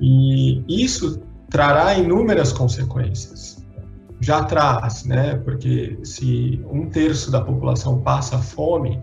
[0.00, 3.62] E isso trará inúmeras consequências.
[4.20, 5.36] Já traz, né?
[5.44, 9.02] Porque se um terço da população passa fome,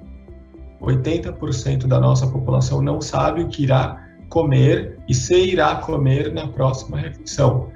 [0.82, 6.48] 80% da nossa população não sabe o que irá comer e se irá comer na
[6.48, 7.70] próxima refeição.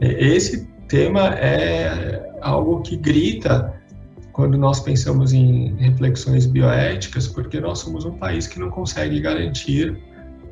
[0.00, 3.72] Esse tema é algo que grita
[4.32, 9.98] quando nós pensamos em reflexões bioéticas, porque nós somos um país que não consegue garantir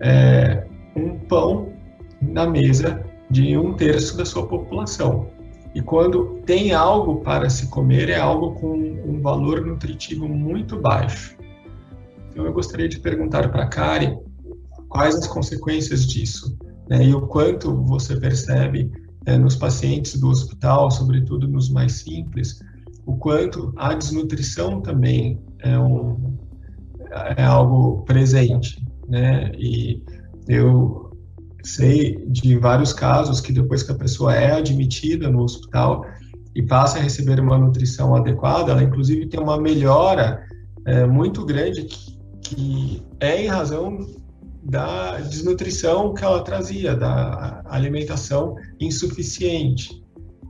[0.00, 1.72] é, um pão
[2.20, 5.28] na mesa de um terço da sua população.
[5.74, 11.36] E quando tem algo para se comer, é algo com um valor nutritivo muito baixo.
[12.30, 14.18] Então, eu gostaria de perguntar para a Kari
[14.88, 18.90] quais as consequências disso né, e o quanto você percebe
[19.24, 22.60] é, nos pacientes do hospital, sobretudo nos mais simples,
[23.10, 26.38] o quanto a desnutrição também é, um,
[27.36, 29.50] é algo presente, né?
[29.58, 30.00] E
[30.48, 31.10] eu
[31.64, 36.04] sei de vários casos que depois que a pessoa é admitida no hospital
[36.54, 40.42] e passa a receber uma nutrição adequada, ela inclusive tem uma melhora
[40.86, 44.06] é, muito grande que, que é em razão
[44.62, 50.00] da desnutrição que ela trazia, da alimentação insuficiente.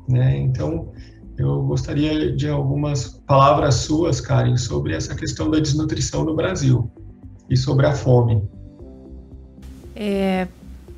[0.08, 0.36] Né?
[0.38, 0.92] Então,
[1.40, 6.90] eu gostaria de algumas palavras suas, Karen, sobre essa questão da desnutrição no Brasil
[7.48, 8.42] e sobre a fome.
[9.96, 10.46] É,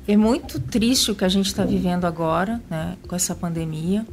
[0.07, 4.05] é muito triste o que a gente está vivendo agora, né, com essa pandemia,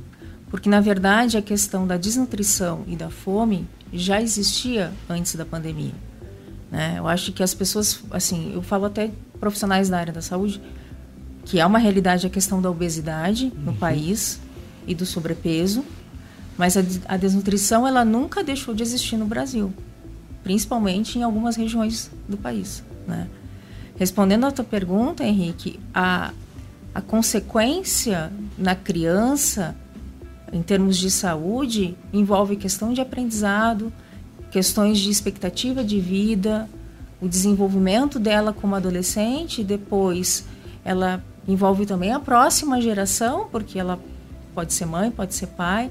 [0.49, 5.95] porque na verdade a questão da desnutrição e da fome já existia antes da pandemia.
[6.71, 6.95] Né?
[6.99, 10.61] Eu acho que as pessoas, assim, eu falo até profissionais da área da saúde,
[11.45, 13.77] que é uma realidade a questão da obesidade no uhum.
[13.77, 14.40] país
[14.87, 15.85] e do sobrepeso,
[16.61, 19.73] mas a, a desnutrição ela nunca deixou de existir no Brasil,
[20.44, 23.27] principalmente em algumas regiões do país, né?
[23.96, 26.35] Respondendo à tua pergunta, Henrique, a,
[26.94, 29.75] a consequência na criança,
[30.53, 33.90] em termos de saúde, envolve questão de aprendizado,
[34.51, 36.68] questões de expectativa de vida,
[37.23, 40.44] o desenvolvimento dela como adolescente, depois
[40.85, 43.99] ela envolve também a próxima geração, porque ela
[44.55, 45.90] pode ser mãe, pode ser pai.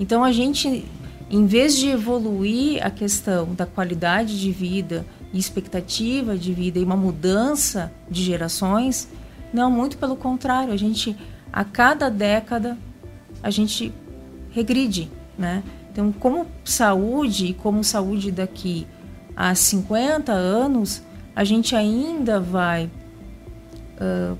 [0.00, 0.84] Então a gente,
[1.30, 6.82] em vez de evoluir a questão da qualidade de vida e expectativa de vida e
[6.82, 9.06] uma mudança de gerações,
[9.52, 11.14] não, muito pelo contrário, a gente
[11.52, 12.78] a cada década
[13.42, 13.92] a gente
[14.52, 15.62] regride, né?
[15.92, 18.86] Então, como saúde e como saúde daqui
[19.36, 21.02] a 50 anos,
[21.34, 22.90] a gente ainda vai
[23.96, 24.36] uh,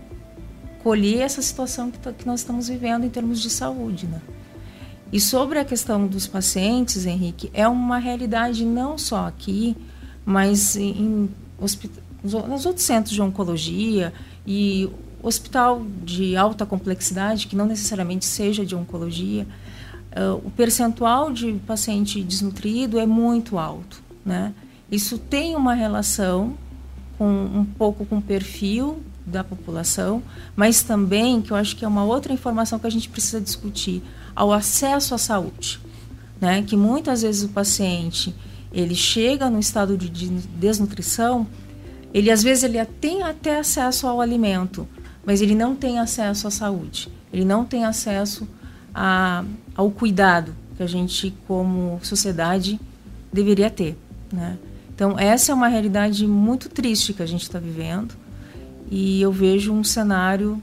[0.83, 4.07] colher essa situação que, que, nós estamos vivendo em termos de saúde.
[4.07, 4.21] Né?
[5.13, 9.77] E sobre a questão dos pacientes, Henrique, é uma realidade não só aqui,
[10.25, 11.29] mas em,
[12.23, 14.13] nos outros centros de oncologia
[14.47, 14.89] e
[15.23, 19.47] hospital de alta complexidade, que não necessariamente seja de oncologia,
[20.13, 24.55] uh, o percentual de paciente desnutrido é muito alto, né?
[24.91, 26.55] Isso tem uma relação
[27.19, 30.23] com um pouco com o perfil da população,
[30.57, 34.03] mas também, que eu acho que é uma outra informação que a gente precisa discutir,
[34.35, 35.81] ao acesso à saúde,
[36.41, 36.63] né?
[36.63, 38.35] Que muitas vezes o paciente,
[38.73, 41.47] ele chega no estado de desnutrição,
[42.13, 44.87] ele às vezes ele tem até acesso ao alimento,
[45.25, 47.09] mas ele não tem acesso à saúde.
[47.33, 48.49] Ele não tem acesso
[48.95, 52.81] a, ao cuidado que a gente, como sociedade,
[53.33, 53.97] deveria ter.
[54.33, 54.59] Né?
[54.95, 58.15] Então, essa é uma realidade muito triste que a gente está vivendo
[58.91, 60.61] e eu vejo um cenário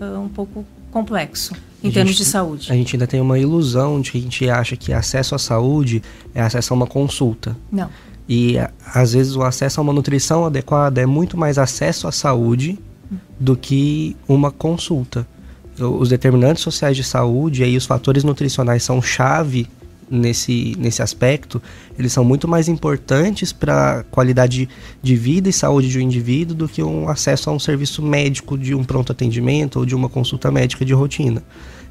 [0.00, 2.70] uh, um pouco complexo em termos de saúde.
[2.70, 6.02] A gente ainda tem uma ilusão de que a gente acha que acesso à saúde
[6.34, 7.56] é acesso a uma consulta.
[7.70, 7.88] Não.
[8.28, 8.56] E
[8.94, 12.78] às vezes o acesso a uma nutrição adequada é muito mais acesso à saúde
[13.38, 15.26] do que uma consulta
[15.80, 19.66] os determinantes sociais de saúde e aí os fatores nutricionais são chave
[20.12, 21.60] nesse, nesse aspecto,
[21.98, 24.68] eles são muito mais importantes para a qualidade
[25.02, 28.58] de vida e saúde de um indivíduo do que um acesso a um serviço médico
[28.58, 31.42] de um pronto atendimento ou de uma consulta médica de rotina.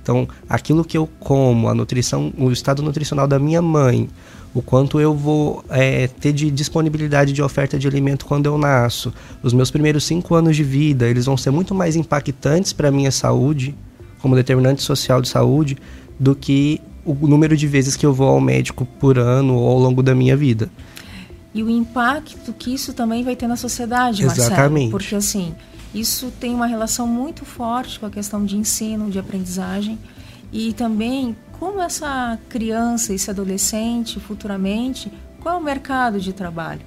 [0.01, 4.09] Então, aquilo que eu como, a nutrição, o estado nutricional da minha mãe,
[4.53, 9.13] o quanto eu vou é, ter de disponibilidade de oferta de alimento quando eu nasço.
[9.41, 12.91] Os meus primeiros cinco anos de vida, eles vão ser muito mais impactantes para a
[12.91, 13.75] minha saúde,
[14.19, 15.77] como determinante social de saúde,
[16.19, 19.79] do que o número de vezes que eu vou ao médico por ano ou ao
[19.79, 20.69] longo da minha vida.
[21.53, 24.59] E o impacto que isso também vai ter na sociedade, Exatamente.
[24.59, 24.91] Marcelo.
[24.91, 25.53] Porque assim,
[25.93, 29.99] isso tem uma relação muito forte com a questão de ensino, de aprendizagem
[30.51, 36.81] e também como essa criança, esse adolescente, futuramente, qual é o mercado de trabalho,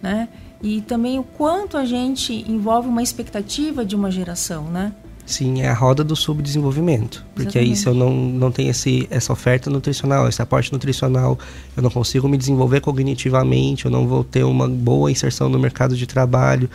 [0.00, 0.28] né?
[0.62, 4.92] E também o quanto a gente envolve uma expectativa de uma geração, né?
[5.32, 7.24] Sim, é a roda do subdesenvolvimento.
[7.34, 7.70] Porque Exatamente.
[7.70, 11.38] aí se eu não, não tenho esse, essa oferta nutricional, esse aporte nutricional,
[11.74, 15.96] eu não consigo me desenvolver cognitivamente, eu não vou ter uma boa inserção no mercado
[15.96, 16.68] de trabalho,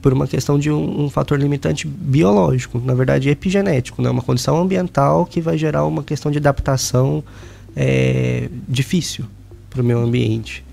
[0.00, 4.08] por uma questão de um, um, fator limitante biológico, na verdade epigenético, né?
[4.08, 7.24] uma condição ambiental que vai gerar uma questão de adaptação
[7.74, 9.24] é, difícil
[9.68, 10.63] para o meio ambiente.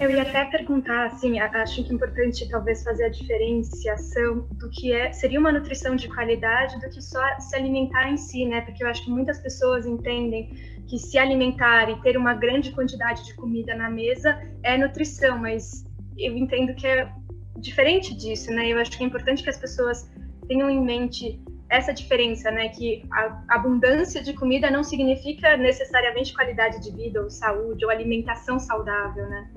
[0.00, 4.94] Eu ia até perguntar, assim, acho que é importante talvez fazer a diferenciação do que
[4.94, 8.62] é seria uma nutrição de qualidade do que só se alimentar em si, né?
[8.62, 10.48] Porque eu acho que muitas pessoas entendem
[10.88, 15.84] que se alimentar e ter uma grande quantidade de comida na mesa é nutrição, mas
[16.16, 17.12] eu entendo que é
[17.58, 18.72] diferente disso, né?
[18.72, 20.10] Eu acho que é importante que as pessoas
[20.48, 21.38] tenham em mente
[21.68, 22.70] essa diferença, né?
[22.70, 28.58] Que a abundância de comida não significa necessariamente qualidade de vida ou saúde ou alimentação
[28.58, 29.50] saudável, né?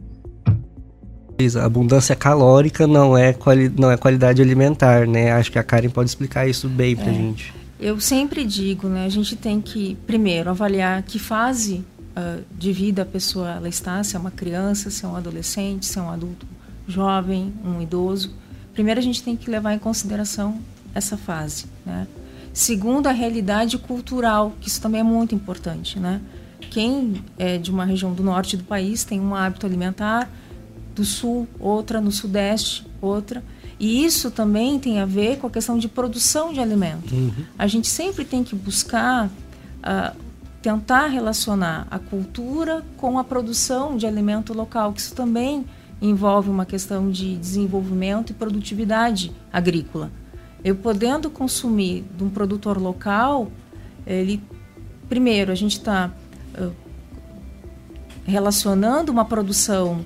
[1.55, 5.31] A abundância calórica não é, quali não é qualidade alimentar, né?
[5.31, 7.13] Acho que a Karen pode explicar isso bem pra é.
[7.13, 7.53] gente.
[7.79, 9.05] Eu sempre digo, né?
[9.05, 11.83] A gente tem que, primeiro, avaliar que fase
[12.15, 15.85] uh, de vida a pessoa ela está, se é uma criança, se é um adolescente,
[15.85, 16.45] se é um adulto
[16.87, 18.31] jovem, um idoso.
[18.73, 20.59] Primeiro a gente tem que levar em consideração
[20.93, 22.07] essa fase, né?
[22.53, 26.21] segundo a realidade cultural, que isso também é muito importante, né?
[26.69, 30.29] Quem é de uma região do norte do país tem um hábito alimentar,
[30.95, 33.43] do sul outra, no sudeste outra,
[33.79, 37.13] e isso também tem a ver com a questão de produção de alimento.
[37.13, 37.31] Uhum.
[37.57, 40.15] A gente sempre tem que buscar uh,
[40.61, 45.65] tentar relacionar a cultura com a produção de alimento local, que isso também
[46.01, 50.09] envolve uma questão de desenvolvimento e produtividade agrícola.
[50.63, 53.51] Eu podendo consumir de um produtor local,
[54.07, 54.41] ele
[55.09, 56.11] primeiro a gente está
[56.57, 56.71] uh,
[58.25, 60.05] relacionando uma produção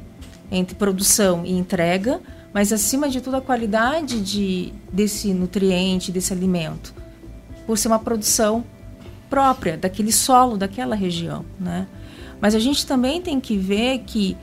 [0.51, 2.21] entre produção e entrega,
[2.53, 6.93] mas acima de tudo a qualidade de, desse nutriente, desse alimento,
[7.65, 8.63] por ser uma produção
[9.29, 11.87] própria daquele solo, daquela região, né?
[12.39, 14.37] Mas a gente também tem que ver que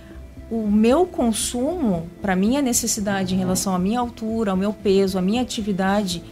[0.51, 5.23] o meu consumo, para minha necessidade em relação à minha altura, ao meu peso, à
[5.23, 6.23] minha atividade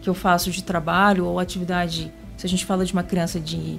[0.00, 3.78] que eu faço de trabalho ou atividade, se a gente fala de uma criança de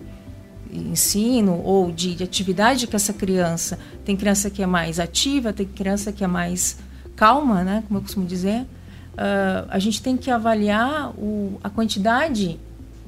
[0.74, 5.66] ensino ou de, de atividade que essa criança, tem criança que é mais ativa, tem
[5.66, 6.78] criança que é mais
[7.16, 12.60] calma, né, como eu costumo dizer, uh, a gente tem que avaliar o, a quantidade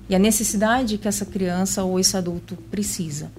[0.09, 3.31] e a necessidade que essa criança ou esse adulto precisa.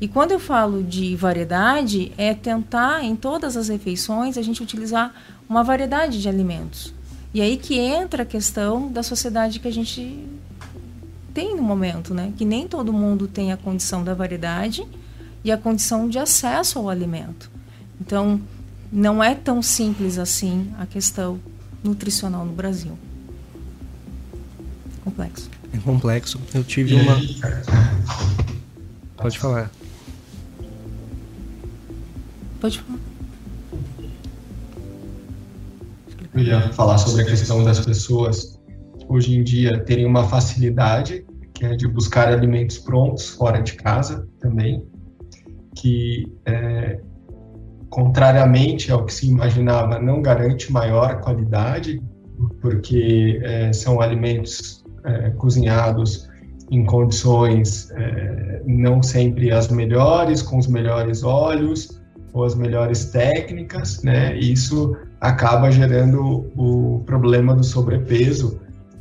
[0.00, 5.14] E quando eu falo de variedade, é tentar em todas as refeições a gente utilizar
[5.48, 6.94] uma variedade de alimentos.
[7.34, 10.26] E aí que entra a questão da sociedade que a gente
[11.32, 12.32] tem no momento, né?
[12.36, 14.86] Que nem todo mundo tem a condição da variedade
[15.44, 17.50] e a condição de acesso ao alimento.
[18.00, 18.40] Então,
[18.92, 21.38] não é tão simples assim a questão
[21.82, 22.98] nutricional no Brasil.
[25.04, 25.50] Complexo.
[25.72, 26.40] É complexo.
[26.52, 27.16] Eu tive uma.
[29.16, 29.70] Pode falar.
[32.60, 32.98] Pode falar.
[36.34, 38.59] Eu ia falar sobre a questão das pessoas
[39.10, 44.28] hoje em dia terem uma facilidade, que é de buscar alimentos prontos fora de casa
[44.38, 44.84] também,
[45.74, 47.00] que é,
[47.90, 52.00] contrariamente ao que se imaginava, não garante maior qualidade,
[52.60, 56.28] porque é, são alimentos é, cozinhados
[56.70, 62.00] em condições é, não sempre as melhores, com os melhores óleos
[62.32, 64.38] ou as melhores técnicas, né?
[64.38, 68.60] Isso acaba gerando o problema do sobrepeso,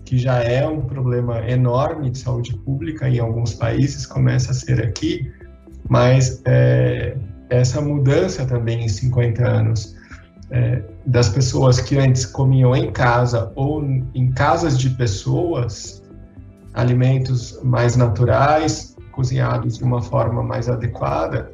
[0.10, 4.82] que já é um problema enorme de saúde pública em alguns países, começa a ser
[4.82, 5.32] aqui,
[5.88, 7.16] mas é,
[7.47, 9.95] essa mudança também em 50 anos
[10.49, 13.84] é, das pessoas que antes comiam em casa ou
[14.16, 16.01] em casas de pessoas
[16.74, 21.51] alimentos mais naturais, cozinhados de uma forma mais adequada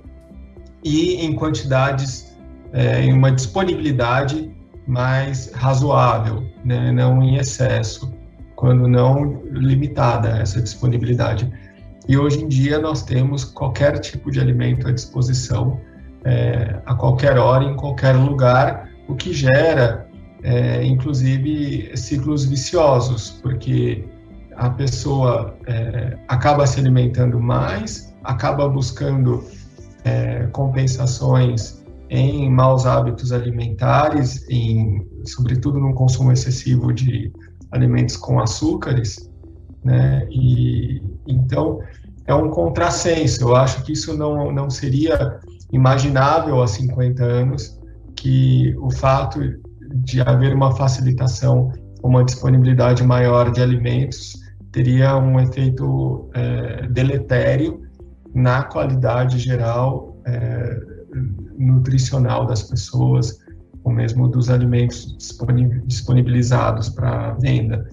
[0.82, 2.38] e em quantidades,
[2.72, 4.50] é, em uma disponibilidade
[4.88, 6.90] mais razoável, né?
[6.94, 8.15] não em excesso,
[8.56, 11.52] quando não limitada essa disponibilidade.
[12.08, 15.80] E hoje em dia nós temos qualquer tipo de alimento à disposição,
[16.24, 20.08] é, a qualquer hora, em qualquer lugar, o que gera,
[20.44, 24.06] é, inclusive, ciclos viciosos, porque
[24.56, 29.44] a pessoa é, acaba se alimentando mais, acaba buscando
[30.04, 37.32] é, compensações em maus hábitos alimentares, em, sobretudo no consumo excessivo de
[37.76, 39.30] alimentos com açúcares,
[39.84, 40.26] né?
[40.32, 41.80] E então
[42.26, 43.44] é um contrassenso.
[43.44, 45.40] Eu acho que isso não, não seria
[45.72, 47.80] imaginável há 50 anos
[48.16, 49.40] que o fato
[50.04, 51.72] de haver uma facilitação,
[52.04, 54.34] uma disponibilidade maior de alimentos
[54.72, 57.82] teria um efeito é, deletério
[58.34, 60.80] na qualidade geral é,
[61.58, 63.38] nutricional das pessoas,
[63.86, 65.16] ou mesmo dos alimentos
[65.86, 67.88] disponibilizados para venda.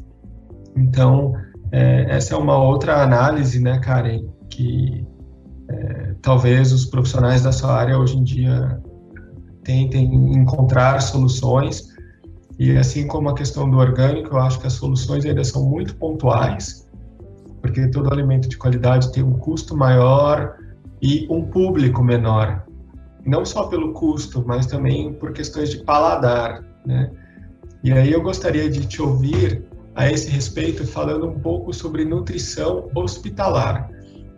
[0.75, 1.35] Então,
[1.71, 5.07] é, essa é uma outra análise, né, Karen, que
[5.69, 8.81] é, talvez os profissionais da sua área hoje em dia
[9.63, 11.93] tentem encontrar soluções.
[12.59, 15.95] E assim como a questão do orgânico, eu acho que as soluções ainda são muito
[15.97, 16.89] pontuais,
[17.61, 20.57] porque todo alimento de qualidade tem um custo maior
[21.03, 22.65] e um público menor.
[23.25, 27.11] Não só pelo custo, mas também por questões de paladar, né?
[27.85, 29.65] E aí eu gostaria de te ouvir
[29.95, 33.91] a esse respeito falando um pouco sobre nutrição hospitalar,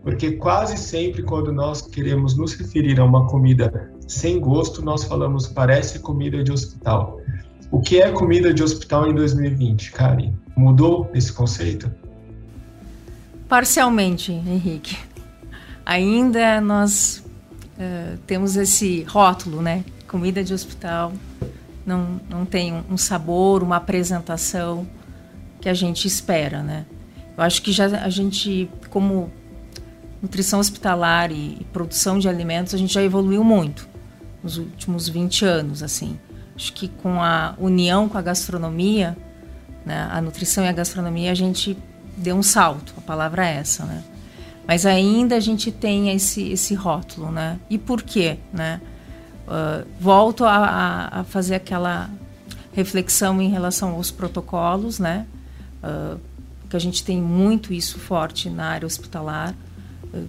[0.03, 5.47] porque quase sempre quando nós queremos nos referir a uma comida sem gosto, nós falamos
[5.47, 7.20] parece comida de hospital.
[7.70, 10.32] O que é comida de hospital em 2020, Karen?
[10.57, 11.91] Mudou esse conceito?
[13.49, 14.99] Parcialmente, Henrique.
[15.85, 17.23] Ainda nós
[17.78, 19.84] uh, temos esse rótulo, né?
[20.06, 21.12] Comida de hospital
[21.86, 24.86] não, não tem um sabor, uma apresentação
[25.60, 26.86] que a gente espera, né?
[27.36, 29.30] Eu acho que já a gente, como
[30.22, 33.88] nutrição hospitalar e, e produção de alimentos, a gente já evoluiu muito
[34.42, 36.18] nos últimos 20 anos, assim.
[36.54, 39.16] Acho que com a união com a gastronomia,
[39.84, 41.76] né, a nutrição e a gastronomia, a gente
[42.16, 44.02] deu um salto, a palavra é essa, né?
[44.66, 47.58] Mas ainda a gente tem esse, esse rótulo, né?
[47.68, 48.80] E por quê, né?
[49.46, 52.10] Uh, volto a, a, fazer aquela
[52.72, 55.26] reflexão em relação aos protocolos, né?
[55.82, 56.18] Uh,
[56.68, 59.54] que a gente tem muito isso forte na área hospitalar,
[60.14, 60.28] uh,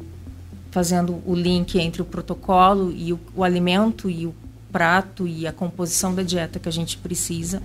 [0.69, 4.35] fazendo o link entre o protocolo e o, o alimento e o
[4.69, 7.63] prato e a composição da dieta que a gente precisa.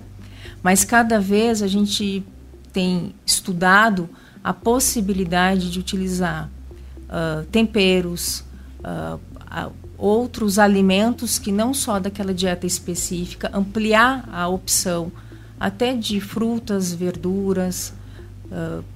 [0.63, 2.23] Mas cada vez a gente
[2.71, 4.09] tem estudado
[4.41, 6.49] a possibilidade de utilizar
[7.11, 8.43] uh, temperos,
[8.79, 15.11] uh, uh, outros alimentos que não só daquela dieta específica, ampliar a opção
[15.59, 17.93] até de frutas, verduras.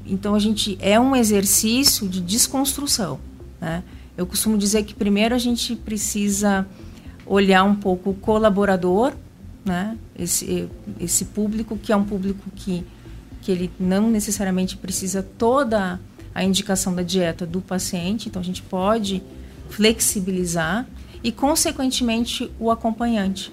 [0.04, 3.20] então a gente é um exercício de desconstrução.
[3.62, 3.84] Né?
[4.18, 6.66] Eu costumo dizer que primeiro a gente precisa
[7.24, 9.14] olhar um pouco o colaborador,
[9.64, 9.96] né?
[10.18, 10.68] esse,
[11.00, 12.84] esse público que é um público que,
[13.44, 16.00] que ele não necessariamente precisa toda a
[16.44, 19.24] indicação da dieta do paciente, então a gente pode
[19.70, 20.86] flexibilizar
[21.24, 23.52] e, consequentemente, o acompanhante,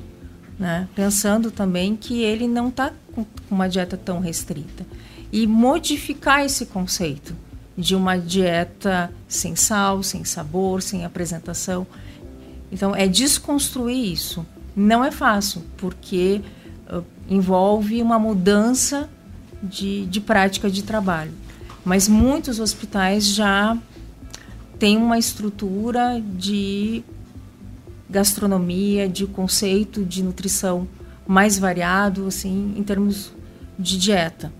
[0.59, 0.89] né?
[0.95, 4.85] pensando também que ele não está com uma dieta tão restrita.
[5.31, 7.35] E modificar esse conceito
[7.77, 11.87] de uma dieta sem sal, sem sabor, sem apresentação.
[12.71, 14.45] Então, é desconstruir isso.
[14.77, 16.43] Não é fácil, porque
[16.91, 19.09] uh, envolve uma mudança
[19.63, 21.33] de, de prática de trabalho.
[21.85, 23.77] Mas muitos hospitais já
[24.79, 27.03] têm uma estrutura de
[28.09, 30.87] gastronomia, de conceito de nutrição
[31.27, 33.33] mais variado, assim, em termos
[33.79, 34.53] de dieta.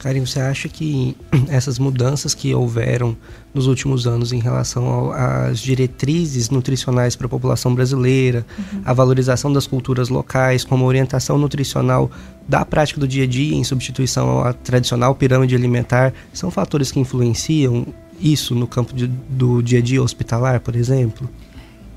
[0.00, 1.14] Karim, você acha que
[1.48, 3.16] essas mudanças que houveram
[3.52, 8.82] nos últimos anos em relação às diretrizes nutricionais para a população brasileira, uhum.
[8.84, 12.10] a valorização das culturas locais, como orientação nutricional
[12.48, 16.98] da prática do dia a dia em substituição à tradicional pirâmide alimentar, são fatores que
[16.98, 17.86] influenciam
[18.18, 21.28] isso no campo de, do dia a dia hospitalar, por exemplo?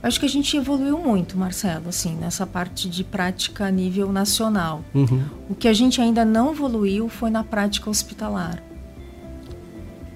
[0.03, 4.83] Acho que a gente evoluiu muito, Marcelo, assim, nessa parte de prática a nível nacional.
[4.93, 5.23] Uhum.
[5.49, 8.61] O que a gente ainda não evoluiu foi na prática hospitalar.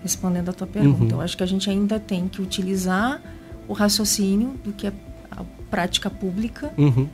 [0.04, 1.22] Respondendo a tua pergunta, uhum.
[1.22, 3.22] eu acho que a gente ainda tem que utilizar
[3.66, 4.94] o raciocínio do que é
[5.32, 7.08] a prática pública uhum.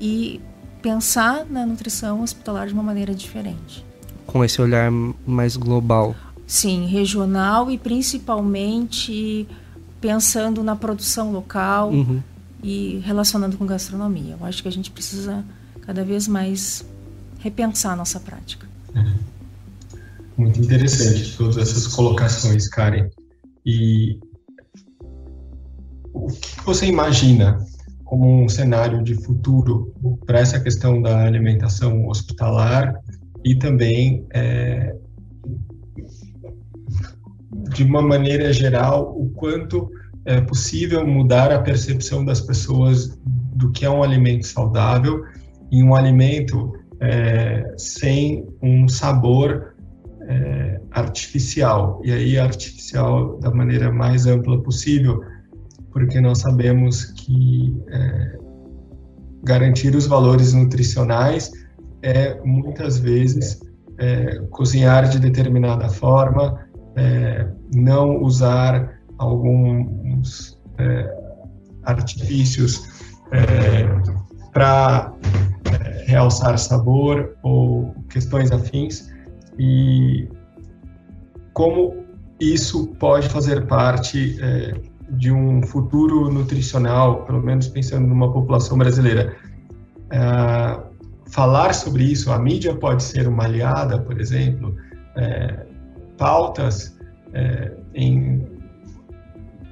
[0.00, 0.40] e
[0.80, 3.84] pensar na nutrição hospitalar de uma maneira diferente.
[4.24, 4.88] Com esse olhar
[5.26, 6.14] mais global.
[6.46, 9.48] Sim, regional e principalmente
[10.00, 12.22] pensando na produção local uhum.
[12.62, 14.36] e relacionando com gastronomia.
[14.40, 15.44] Eu acho que a gente precisa
[15.82, 16.84] cada vez mais
[17.38, 18.66] repensar a nossa prática.
[18.94, 19.14] Uhum.
[20.36, 23.10] Muito interessante todas essas colocações, Karen.
[23.64, 24.18] E
[26.12, 27.58] o que você imagina
[28.04, 29.94] como um cenário de futuro
[30.26, 32.94] para essa questão da alimentação hospitalar
[33.44, 34.96] e também é,
[37.74, 39.90] de uma maneira geral, o quanto
[40.24, 43.18] é possível mudar a percepção das pessoas
[43.56, 45.24] do que é um alimento saudável
[45.70, 49.74] e um alimento é, sem um sabor
[50.28, 52.00] é, artificial.
[52.04, 55.22] E aí, artificial da maneira mais ampla possível,
[55.92, 58.38] porque nós sabemos que é,
[59.42, 61.50] garantir os valores nutricionais
[62.02, 63.60] é muitas vezes
[63.98, 66.58] é, cozinhar de determinada forma,
[67.00, 71.18] é, não usar alguns é,
[71.84, 72.82] artifícios
[73.32, 73.86] é,
[74.52, 75.14] para
[75.64, 79.10] é, realçar sabor ou questões afins
[79.58, 80.28] e
[81.54, 82.04] como
[82.38, 84.74] isso pode fazer parte é,
[85.10, 89.34] de um futuro nutricional, pelo menos pensando numa população brasileira.
[90.10, 90.80] É,
[91.30, 94.74] falar sobre isso, a mídia pode ser uma aliada, por exemplo,
[96.20, 96.98] pautas
[97.32, 98.46] é, em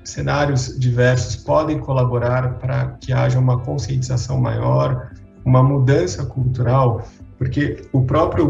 [0.02, 5.12] cenários diversos podem colaborar para que haja uma conscientização maior,
[5.44, 8.48] uma mudança cultural, porque o próprio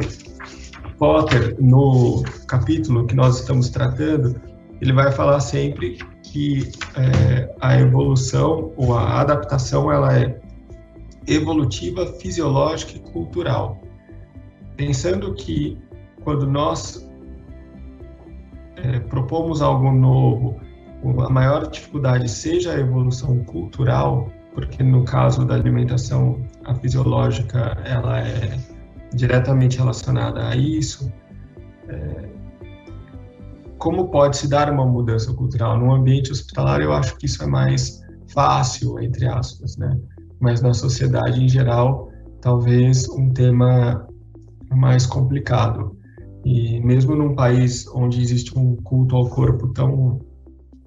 [0.96, 4.40] Potter, no capítulo que nós estamos tratando,
[4.80, 10.40] ele vai falar sempre que é, a evolução ou a adaptação ela é
[11.26, 13.80] evolutiva, fisiológica e cultural.
[14.76, 15.76] Pensando que
[16.22, 17.07] quando nós
[18.84, 20.60] é, propomos algo novo,
[21.24, 28.20] a maior dificuldade seja a evolução cultural, porque no caso da alimentação, a fisiológica ela
[28.20, 28.58] é
[29.14, 31.12] diretamente relacionada a isso.
[31.88, 32.28] É,
[33.78, 35.78] como pode se dar uma mudança cultural?
[35.78, 39.96] No ambiente hospitalar, eu acho que isso é mais fácil, entre aspas, né?
[40.40, 42.10] Mas na sociedade em geral,
[42.40, 44.06] talvez um tema
[44.70, 45.96] mais complicado.
[46.44, 50.20] E mesmo num país onde existe um culto ao corpo tão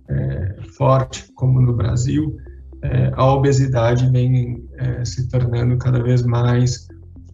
[0.07, 2.37] é, forte como no Brasil,
[2.83, 6.87] é, a obesidade vem é, se tornando cada vez mais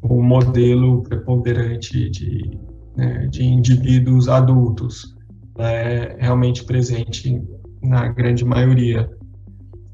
[0.04, 2.60] um modelo preponderante de,
[2.96, 5.16] né, de indivíduos adultos.
[5.58, 7.42] É realmente presente
[7.82, 9.10] na grande maioria.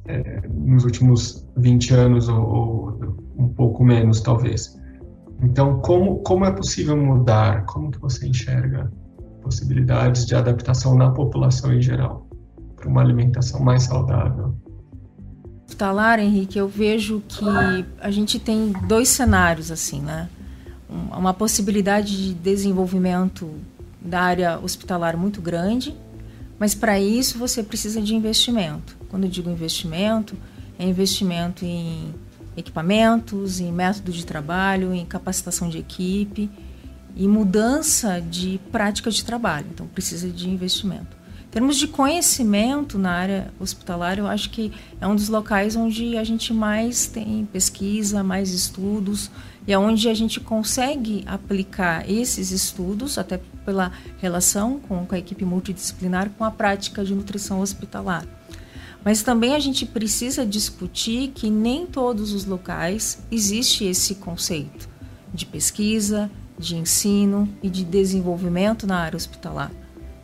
[0.06, 4.78] É, nos últimos 20 anos ou, ou, um pouco menos, talvez.
[5.44, 7.66] Então, como, como é possível mudar?
[7.66, 8.92] Como que você enxerga
[9.42, 12.28] possibilidades de adaptação na população em geral
[12.76, 14.56] para uma alimentação mais saudável?
[15.74, 17.46] hospitalar, Henrique, eu vejo que
[18.00, 20.30] a gente tem dois cenários assim, né?
[20.88, 23.50] Uma possibilidade de desenvolvimento
[24.00, 25.96] da área hospitalar muito grande,
[26.60, 28.96] mas para isso você precisa de investimento.
[29.10, 30.36] Quando eu digo investimento,
[30.78, 32.14] é investimento em
[32.56, 36.50] equipamentos, em método de trabalho, em capacitação de equipe
[37.16, 39.68] e mudança de prática de trabalho.
[39.72, 41.24] Então precisa de investimento
[41.54, 46.24] termos de conhecimento na área hospitalar, eu acho que é um dos locais onde a
[46.24, 49.30] gente mais tem pesquisa, mais estudos,
[49.68, 55.46] e é onde a gente consegue aplicar esses estudos, até pela relação com, a equipe
[55.46, 58.26] multidisciplinar, com a prática de nutrição hospitalar.
[59.04, 64.90] Mas também a gente precisa discutir que nem todos os locais existe esse conceito
[65.34, 69.72] de pesquisa, de ensino e de desenvolvimento na área hospitalar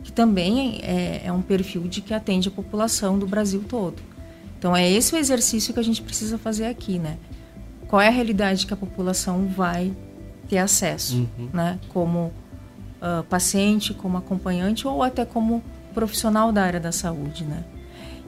[0.02, 4.02] que também é, é um perfil de que atende a população do Brasil todo.
[4.58, 7.16] Então é esse o exercício que a gente precisa fazer aqui, né?
[7.88, 9.92] Qual é a realidade que a população vai
[10.48, 11.48] ter acesso, uhum.
[11.52, 11.78] né?
[11.88, 12.32] Como
[13.00, 15.62] uh, paciente, como acompanhante ou até como
[15.94, 17.64] profissional da área da saúde, né?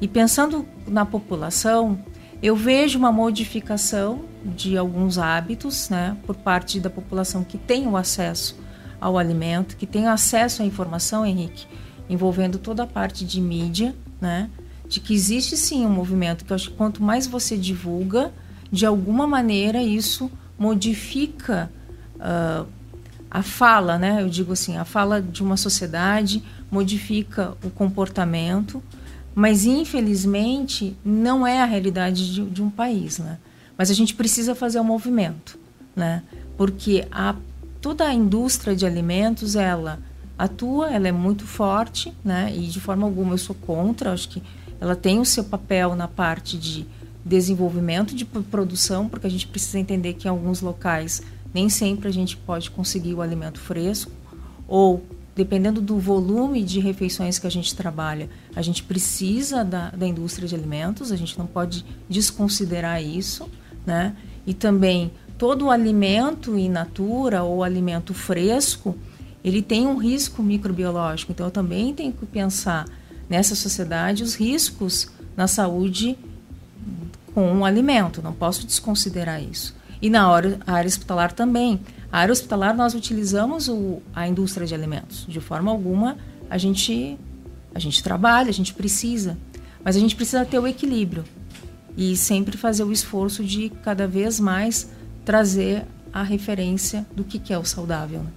[0.00, 1.98] E pensando na população,
[2.42, 7.96] eu vejo uma modificação de alguns hábitos, né, por parte da população que tem o
[7.96, 8.56] acesso
[9.00, 11.66] ao alimento, que tenha acesso à informação, Henrique,
[12.08, 14.48] envolvendo toda a parte de mídia, né?
[14.88, 18.32] De que existe sim um movimento que eu acho que quanto mais você divulga,
[18.70, 21.70] de alguma maneira isso modifica
[22.16, 22.66] uh,
[23.30, 24.22] a fala, né?
[24.22, 28.82] Eu digo assim, a fala de uma sociedade modifica o comportamento,
[29.34, 33.38] mas infelizmente não é a realidade de, de um país, né?
[33.76, 35.58] Mas a gente precisa fazer o um movimento,
[35.96, 36.22] né?
[36.56, 37.34] Porque a
[37.80, 39.98] toda a indústria de alimentos, ela
[40.38, 42.52] atua, ela é muito forte, né?
[42.54, 44.42] E de forma alguma eu sou contra, acho que
[44.80, 46.86] ela tem o seu papel na parte de
[47.24, 51.22] desenvolvimento de produção, porque a gente precisa entender que em alguns locais
[51.54, 54.10] nem sempre a gente pode conseguir o alimento fresco
[54.66, 55.04] ou
[55.34, 60.46] dependendo do volume de refeições que a gente trabalha, a gente precisa da, da indústria
[60.46, 63.48] de alimentos, a gente não pode desconsiderar isso,
[63.86, 64.14] né?
[64.46, 68.96] E também todo alimento in natura ou alimento fresco,
[69.42, 71.32] ele tem um risco microbiológico.
[71.32, 72.86] Então, eu também tenho que pensar
[73.28, 76.16] nessa sociedade os riscos na saúde
[77.34, 78.22] com o alimento.
[78.22, 79.74] Não posso desconsiderar isso.
[80.00, 81.80] E na área, área hospitalar também.
[82.12, 85.24] A área hospitalar nós utilizamos o, a indústria de alimentos.
[85.26, 86.18] De forma alguma,
[86.50, 87.18] a gente,
[87.74, 89.38] a gente trabalha, a gente precisa.
[89.82, 91.24] Mas a gente precisa ter o equilíbrio.
[91.96, 94.90] E sempre fazer o esforço de cada vez mais
[95.24, 98.30] trazer a referência do que, que é o saudável, né?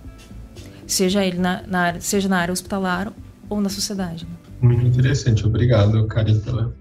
[0.88, 3.11] seja ele na, na, seja na área hospitalar
[3.49, 4.26] ou na sociedade.
[4.26, 4.32] Né?
[4.61, 6.07] Muito interessante, obrigado,
[6.43, 6.73] pela,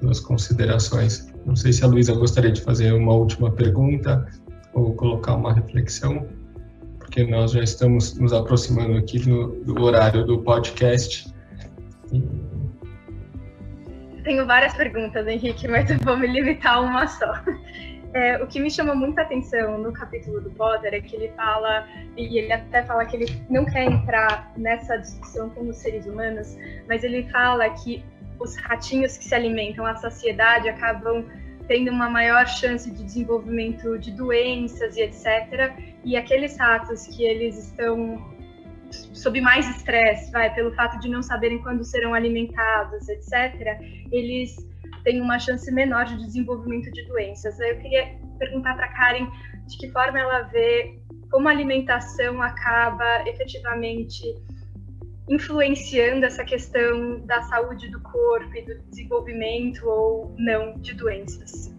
[0.00, 1.28] pelas considerações.
[1.46, 4.26] Não sei se a Luísa gostaria de fazer uma última pergunta
[4.78, 6.26] ou colocar uma reflexão,
[6.98, 11.32] porque nós já estamos nos aproximando aqui do, horário do podcast.
[12.12, 12.22] E...
[14.22, 17.32] Tenho várias perguntas, Henrique, mas eu vou me limitar a uma só.
[18.14, 21.86] É, o que me chamou muita atenção no capítulo do Potter é que ele fala,
[22.16, 26.56] e ele até fala que ele não quer entrar nessa discussão com os seres humanos,
[26.88, 28.02] mas ele fala que
[28.40, 31.24] os ratinhos que se alimentam à saciedade acabam
[31.68, 35.72] tendo uma maior chance de desenvolvimento de doenças e etc.
[36.02, 38.18] E aqueles ratos que eles estão
[38.90, 43.78] sob mais estresse, vai, pelo fato de não saberem quando serão alimentados, etc.,
[44.10, 44.56] eles
[45.04, 47.58] tem uma chance menor de desenvolvimento de doenças.
[47.60, 49.30] Eu queria perguntar para Karen
[49.66, 50.98] de que forma ela vê
[51.30, 54.22] como a alimentação acaba efetivamente
[55.28, 61.70] influenciando essa questão da saúde do corpo e do desenvolvimento ou não de doenças.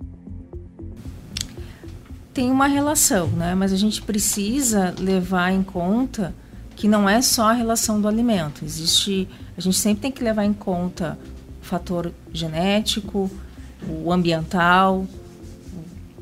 [2.34, 3.56] Tem uma relação, né?
[3.56, 6.34] Mas a gente precisa levar em conta
[6.76, 8.64] que não é só a relação do alimento.
[8.64, 9.28] Existe,
[9.58, 11.20] a gente sempre tem que levar em conta
[11.62, 13.30] o fator genético,
[13.86, 15.06] o ambiental,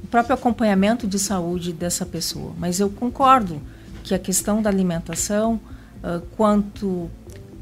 [0.03, 2.53] o próprio acompanhamento de saúde dessa pessoa.
[2.57, 3.61] Mas eu concordo
[4.03, 5.59] que a questão da alimentação,
[5.97, 7.11] uh, quanto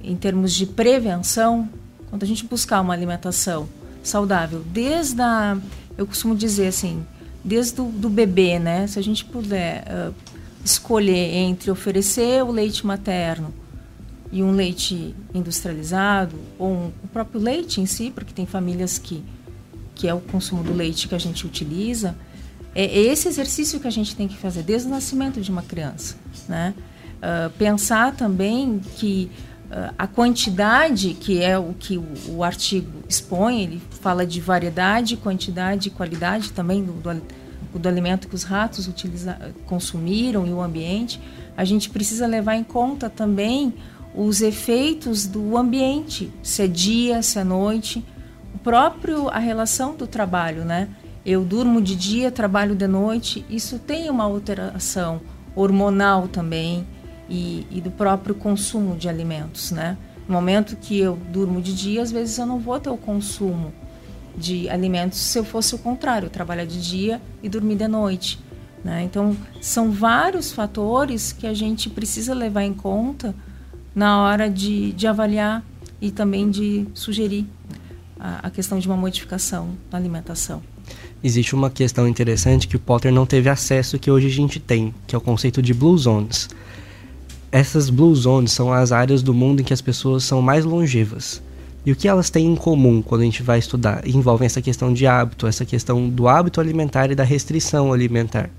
[0.05, 1.69] em termos de prevenção,
[2.09, 3.67] quando a gente buscar uma alimentação
[4.03, 5.57] saudável, desde a,
[5.97, 7.05] eu costumo dizer assim,
[7.43, 8.87] desde o do bebê, né?
[8.87, 10.13] Se a gente puder uh,
[10.63, 13.53] escolher entre oferecer o leite materno
[14.31, 19.23] e um leite industrializado, ou um, o próprio leite em si, porque tem famílias que,
[19.93, 22.15] que é o consumo do leite que a gente utiliza,
[22.73, 26.17] é esse exercício que a gente tem que fazer desde o nascimento de uma criança.
[26.49, 26.73] Né?
[27.17, 29.31] Uh, pensar também que
[29.97, 35.89] a quantidade, que é o que o, o, artigo expõe, ele fala de variedade, quantidade
[35.89, 37.21] e qualidade também do, do,
[37.79, 41.19] do alimento que os ratos utiliza, consumiram e o ambiente,
[41.57, 43.73] a gente precisa levar em conta também
[44.15, 48.05] os efeitos do ambiente, se é dia, se é noite,
[48.53, 50.87] o próprio a relação do trabalho, né?
[51.25, 55.19] eu durmo de dia, trabalho de noite, isso tem uma alteração
[55.55, 56.85] hormonal também
[57.29, 59.97] e, e, do próprio consumo de alimentos, né?
[60.27, 63.73] No momento que eu durmo de dia, às vezes eu não vou ter o consumo
[64.37, 68.39] de alimentos se eu fosse o contrário, trabalhar de dia e dormir de noite.
[68.83, 69.03] Né?
[69.03, 73.33] Então, são vários fatores que a gente precisa levar em conta
[73.95, 75.63] na hora de, de avaliar
[76.01, 77.47] e também de sugerir
[78.19, 80.61] a, a questão de uma modificação na alimentação
[81.23, 84.93] existe uma questão interessante que o Potter não teve acesso que hoje a gente tem,
[85.07, 86.49] que é o conceito de Blue Zones.
[87.55, 91.41] Essas Blue Zones são as áreas do mundo em que as pessoas são mais longevas.
[91.85, 94.05] E o que elas têm em comum quando a gente vai estudar?
[94.05, 98.49] Envolvem essa questão de hábito, essa questão do hábito alimentar e da restrição alimentar.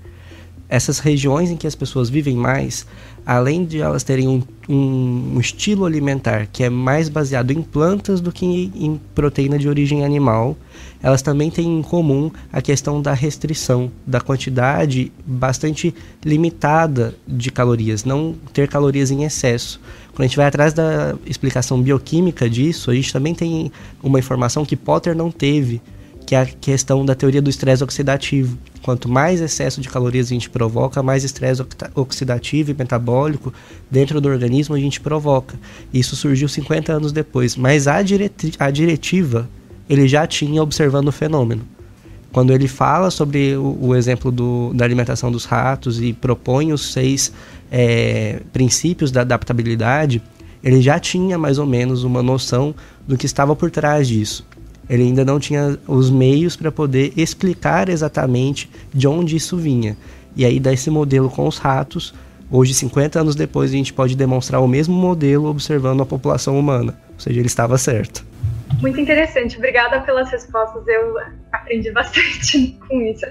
[0.69, 2.85] Essas regiões em que as pessoas vivem mais,
[3.25, 8.31] além de elas terem um, um, estilo alimentar que é mais baseado em plantas do
[8.31, 10.57] que em, em proteína de origem animal,
[11.01, 15.93] elas também têm em comum a questão da restrição, da quantidade bastante
[16.23, 19.79] limitada de calorias, não ter calorias em excesso.
[20.13, 24.65] Quando a gente vai atrás da explicação bioquímica disso, a gente também tem uma informação
[24.65, 25.81] que Potter não teve,
[26.27, 28.57] que é a questão da teoria do estresse oxidativo.
[28.81, 31.65] Quanto mais excesso de calorias a gente provoca, mais estresse
[31.95, 33.53] oxidativo e metabólico
[33.89, 35.57] dentro do organismo a gente provoca.
[35.93, 37.95] Isso surgiu 50 anos depois, mas a,
[38.59, 39.49] a diretiva
[39.89, 41.61] ele já tinha observando o fenômeno.
[42.29, 46.91] Quando ele fala sobre o, o exemplo do, da alimentação dos ratos e propõe os
[46.91, 47.31] seis
[47.71, 50.21] é, princípios da adaptabilidade,
[50.61, 52.75] ele já tinha mais ou menos uma noção
[53.07, 54.45] do que estava por trás disso.
[54.89, 59.97] Ele ainda não tinha os meios para poder explicar exatamente de onde isso vinha.
[60.35, 62.13] E aí, desse modelo com os ratos,
[62.49, 66.97] hoje, 50 anos depois, a gente pode demonstrar o mesmo modelo observando a população humana.
[67.13, 68.25] Ou seja, ele estava certo.
[68.81, 69.57] Muito interessante.
[69.57, 70.87] Obrigada pelas respostas.
[70.87, 71.15] Eu
[71.51, 73.25] aprendi bastante com isso.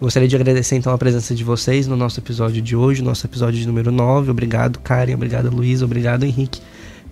[0.00, 3.60] Gostaria de agradecer então a presença de vocês no nosso episódio de hoje, nosso episódio
[3.60, 4.30] de número 9.
[4.30, 6.62] Obrigado, Karen, obrigado, Luiz, obrigado, Henrique,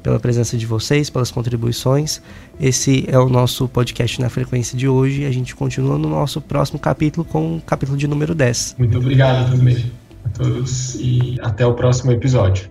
[0.09, 2.23] pela presença de vocês, pelas contribuições.
[2.59, 6.41] Esse é o nosso podcast na frequência de hoje e a gente continua no nosso
[6.41, 8.77] próximo capítulo com o capítulo de número 10.
[8.79, 9.93] Muito obrigado também
[10.25, 12.71] a todos e até o próximo episódio.